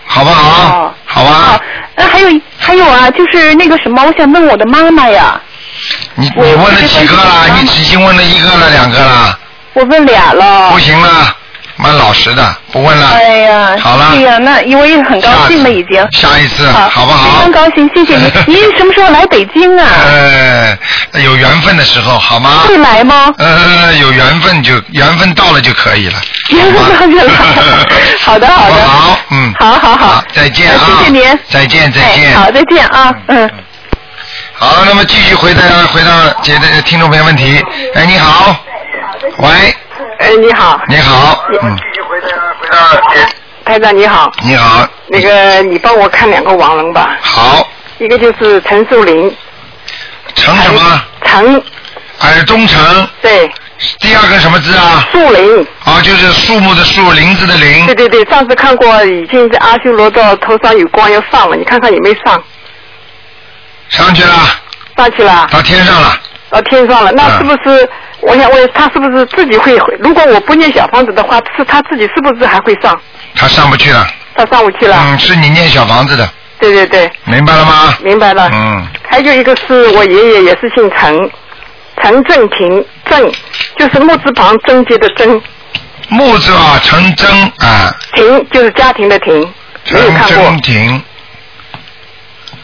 [0.04, 0.94] 好不好哦？
[1.06, 1.60] 好吧啊，，
[1.96, 2.28] 那还有
[2.58, 5.40] 还有啊，就是那个什么，我想问我的妈妈呀，
[6.14, 7.46] 你你问了几个了？
[7.56, 9.38] 你已经问了一个了，两个了，
[9.72, 10.70] 我问俩了。
[10.70, 11.34] 不行了，
[11.78, 13.08] 蛮老实的，不问了。
[13.14, 16.06] 哎呀，好了对呀，那因为很高兴了，已经。
[16.12, 17.38] 下一次好，不好？
[17.38, 18.32] 非常高兴，谢谢您。
[18.46, 19.86] 您什么时候来北京啊？
[19.88, 20.76] 呃，
[21.22, 22.64] 有缘分的时候好吗？
[22.66, 23.32] 会来吗？
[23.38, 26.20] 呃，有缘分就缘分到了就可以了。
[26.50, 27.32] 缘分到就来
[28.20, 28.82] 好的，好的。
[28.82, 30.24] 好嗯好好好。
[30.34, 30.80] 再见啊！
[30.98, 31.38] 谢谢您。
[31.48, 32.30] 再见再见。
[32.30, 33.50] 哎好，再见啊，嗯。
[34.54, 35.62] 好，那么继续回答
[35.92, 36.10] 回答
[36.42, 37.62] 接的听众朋友问题。
[37.94, 38.56] 哎，你好，
[39.38, 39.48] 喂，
[40.18, 41.76] 哎，你好，你好，嗯，
[43.64, 47.68] 台长你好，你好，那个你帮我看两个亡人吧，好，
[47.98, 49.34] 一个就是陈树林，
[50.34, 51.02] 陈什么？
[51.24, 51.62] 陈。
[52.20, 53.48] 耳东陈，对，
[54.00, 55.06] 第二个什么字啊？
[55.12, 57.86] 树林，啊，就是树木的树，林子的林。
[57.86, 57.94] 对。
[57.94, 62.42] 对对，上次看过，已经在阿修罗道头上有光要上了，你看看有没有上？
[63.88, 64.34] 上去了，
[64.96, 66.20] 上去了，到天上了。
[66.50, 67.38] 到天上了，那嗯。
[67.38, 67.88] 是不是？
[68.20, 69.76] 我想问他是不是自己会？
[70.00, 72.98] 如果我不念小房子的话，是他自己是不是还会上？
[73.36, 74.06] 他上不去了。
[74.34, 74.96] 他上不去了。
[75.00, 76.28] 嗯，是你念小房子的，
[76.60, 77.94] 对对对，明白了吗？
[78.02, 78.48] 明白了。
[78.52, 81.30] 嗯，还有一个是我爷爷也是姓陈，
[82.02, 83.32] 陈正平，正
[83.76, 85.40] 就是木字旁贞洁的贞，
[86.08, 89.34] 木字啊，陈真啊，廷就是家庭的庭，
[89.90, 90.60] 没有陈看过真。
[90.62, 91.02] 亭，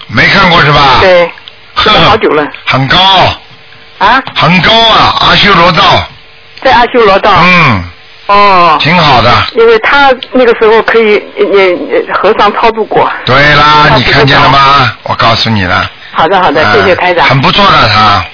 [0.08, 0.98] 没看过是吧？
[1.00, 1.30] 对，
[1.74, 2.98] 呵，好久了很高，
[3.98, 5.82] 啊，很高啊，阿修罗道，
[6.62, 7.32] 在阿修罗道。
[7.42, 7.84] 嗯，
[8.26, 9.30] 哦，挺好的。
[9.54, 13.10] 因为他那个时候可以也也和尚超度过。
[13.24, 14.96] 对啦，你看见了吗？
[15.04, 15.88] 我告诉你了。
[16.12, 17.24] 好的好的，谢谢台长。
[17.24, 18.24] 啊很不错的他，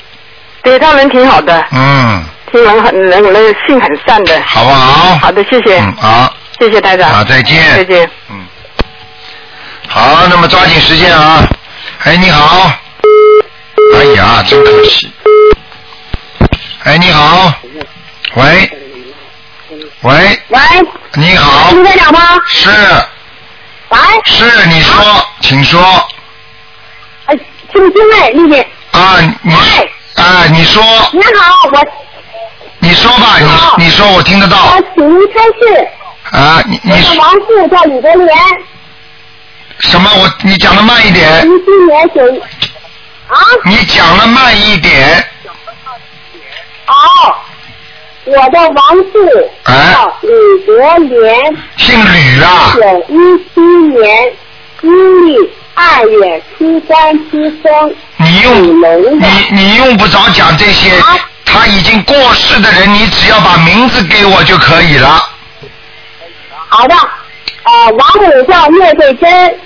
[0.62, 4.40] 对他人挺好的，嗯，听人很人人性很善的。
[4.46, 5.18] 好不好？
[5.18, 7.08] 好的，谢谢，嗯，好，谢谢台长。
[7.10, 7.76] 好，再见。
[7.76, 8.10] 再见。
[8.30, 8.44] 嗯，
[9.88, 11.42] 好，那么抓紧时间啊！
[12.04, 12.70] 哎，你好。
[13.96, 15.10] 哎呀，真可惜。
[16.84, 17.52] 哎，你好。
[18.36, 18.70] 喂。
[20.02, 20.60] 喂，喂，
[21.14, 21.70] 你好。
[21.72, 22.20] 卢台长吗？
[22.48, 22.70] 是
[23.90, 25.80] 喂，是，你说，请说。
[27.26, 27.36] 哎，
[27.70, 28.66] 听不清哎，丽姐。
[28.92, 31.86] 啊，你喂啊，你说，你好，我
[32.78, 33.36] 你说吧，
[33.76, 35.88] 你你说，我听得到我请您开示，
[36.32, 38.38] 啊，你我你的王父叫李德莲，
[39.80, 40.10] 什么？
[40.14, 42.42] 我你讲的慢一点，零七年九
[43.28, 45.26] 啊，你讲的慢一点。
[46.90, 47.34] 哦，
[48.24, 49.18] 我的王父
[49.64, 49.92] 哎。
[49.92, 50.28] 叫吕
[50.66, 53.14] 德莲，姓吕啊，九一
[53.54, 54.32] 七年
[54.82, 58.80] 阴历二月初三出生，你用。
[59.18, 65.28] 你你用不着讲这些啊，他已经过世的人，你只要把名字给我就可以了。
[66.68, 66.94] 好的，
[67.64, 69.58] 呃，王母叫聂桂珍，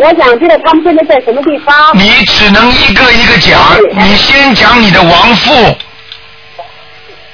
[0.00, 1.74] 我想知道他们现在在什么地方。
[1.94, 3.60] 你只能一个一个讲，
[3.92, 5.76] 你先讲你的亡父，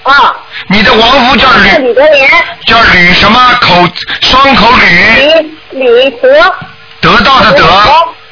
[0.03, 0.35] 啊，
[0.69, 2.29] 你的亡父叫吕吕，德莲，
[2.67, 3.39] 叫吕什么？
[3.61, 3.89] 口
[4.21, 6.29] 双口吕，吕吕德，
[7.01, 7.65] 得到的得，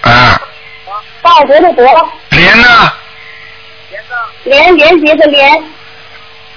[0.00, 0.40] 啊，
[1.22, 1.84] 道德的德，
[2.30, 2.92] 莲呢？
[4.42, 5.64] 连连结的连，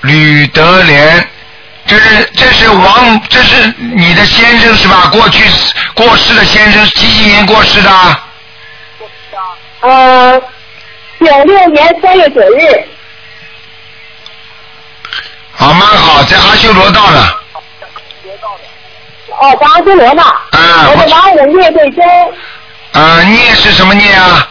[0.02, 1.30] 吕德莲，
[1.88, 5.08] 这是这是王，这是你的先生是吧？
[5.12, 5.44] 过去
[5.94, 7.90] 过世的先生，几几年过世的？
[9.80, 10.42] 呃，
[11.20, 12.88] 九六年三月九日，
[15.54, 17.20] 好，蛮好，在阿修罗道呢。
[19.40, 20.24] 哦，在阿修罗呢。
[20.24, 22.06] 啊我的王母聂桂珍，
[22.92, 24.50] 啊，念是什么念啊？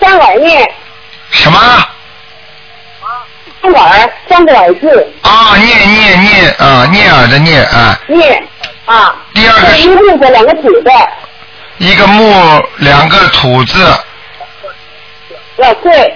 [0.00, 0.74] 三碗念，
[1.30, 1.58] 什么？
[3.64, 7.98] 三碗三个耳字，啊，念念念啊，聂耳的聂啊。
[8.06, 8.42] 聂
[8.84, 9.16] 啊。
[9.32, 10.90] 第二个是一个木字两个土的，
[11.78, 13.82] 一个木，两个土字，
[15.56, 16.14] 要贵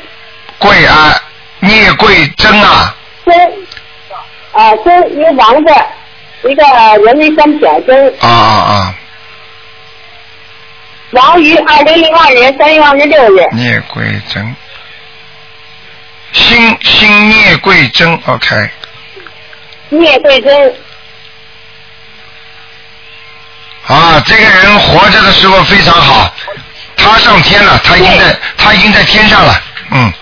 [0.58, 1.18] 贵啊，
[1.60, 2.94] 聂贵珍啊。
[3.24, 3.34] 珍，
[4.52, 5.72] 啊珍一个王字，
[6.50, 6.62] 一个
[7.02, 8.14] 人民三撇珍。
[8.20, 8.94] 啊啊啊！
[11.12, 14.54] 王于二零零二年三月二十六日，聂贵珍，
[16.38, 18.70] 新新聂桂珍，OK。
[19.90, 20.74] 聂桂珍，
[23.88, 26.32] 啊，这个人活着的时候非常好，
[26.96, 29.60] 他上天了，他已经在他已经在天上了，
[29.90, 30.12] 嗯。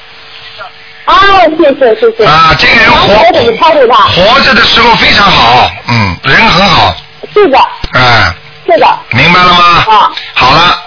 [1.05, 1.15] 哦，
[1.59, 2.25] 谢谢谢谢。
[2.25, 3.15] 啊，这个人活？
[3.15, 6.97] 活着的时候非常好，嗯，人很好，
[7.35, 8.35] 是的，啊，
[8.67, 9.85] 是的，明白了吗？
[9.87, 10.81] 啊，好了，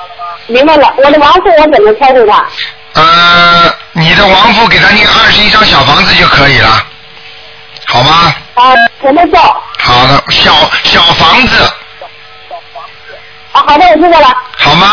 [0.48, 0.94] 明白了。
[0.98, 2.46] 我的王父我怎么超度他？
[2.94, 6.84] 呃，你的王父给他念二十一张小房子就可以了，
[7.88, 8.34] 好吗？
[8.56, 9.40] 啊，什么做？
[9.80, 10.52] 好的，小
[10.84, 11.64] 小房子，
[13.52, 14.28] 啊，好的，我知道了。
[14.58, 14.88] 好吗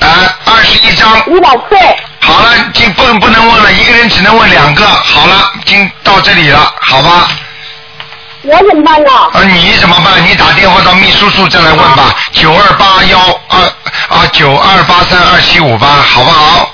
[0.00, 0.06] 啊，
[0.44, 1.78] 二十一张，一百岁。
[2.20, 7.28] 好了，今不不能问了，一个人只能问两个，好了，今到这里了，好吧？
[8.42, 9.10] 我怎么办呢？
[9.32, 10.22] 啊，你怎么办？
[10.26, 13.18] 你打电话到秘书处再来问吧，九二八幺
[13.48, 13.60] 二
[14.16, 16.73] 啊九二八三二七五八，好不好？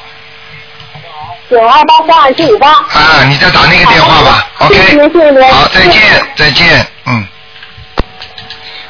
[1.51, 2.68] 九二八三二七五八。
[2.68, 5.53] 啊，你再打那个电话吧，OK 谢谢您，谢谢。
[5.53, 6.01] 好，再见，
[6.36, 7.26] 再见，嗯。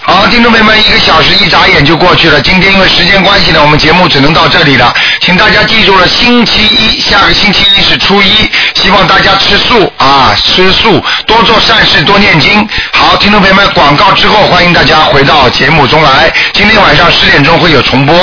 [0.03, 2.41] 好，听众朋友们，一个小时一眨眼就过去了。
[2.41, 4.93] 今天因为时间关系呢，我们节目只能到这里了。
[5.21, 12.69] 请大家记住了，星期一，下个星期一是初一，希望大家吃素啊，吃素，多做善事，多念经。
[12.93, 16.33] 好，听众朋友们，广告之后，欢迎大家回到节目中来。
[16.53, 18.15] 今天晚上十点钟会有重播。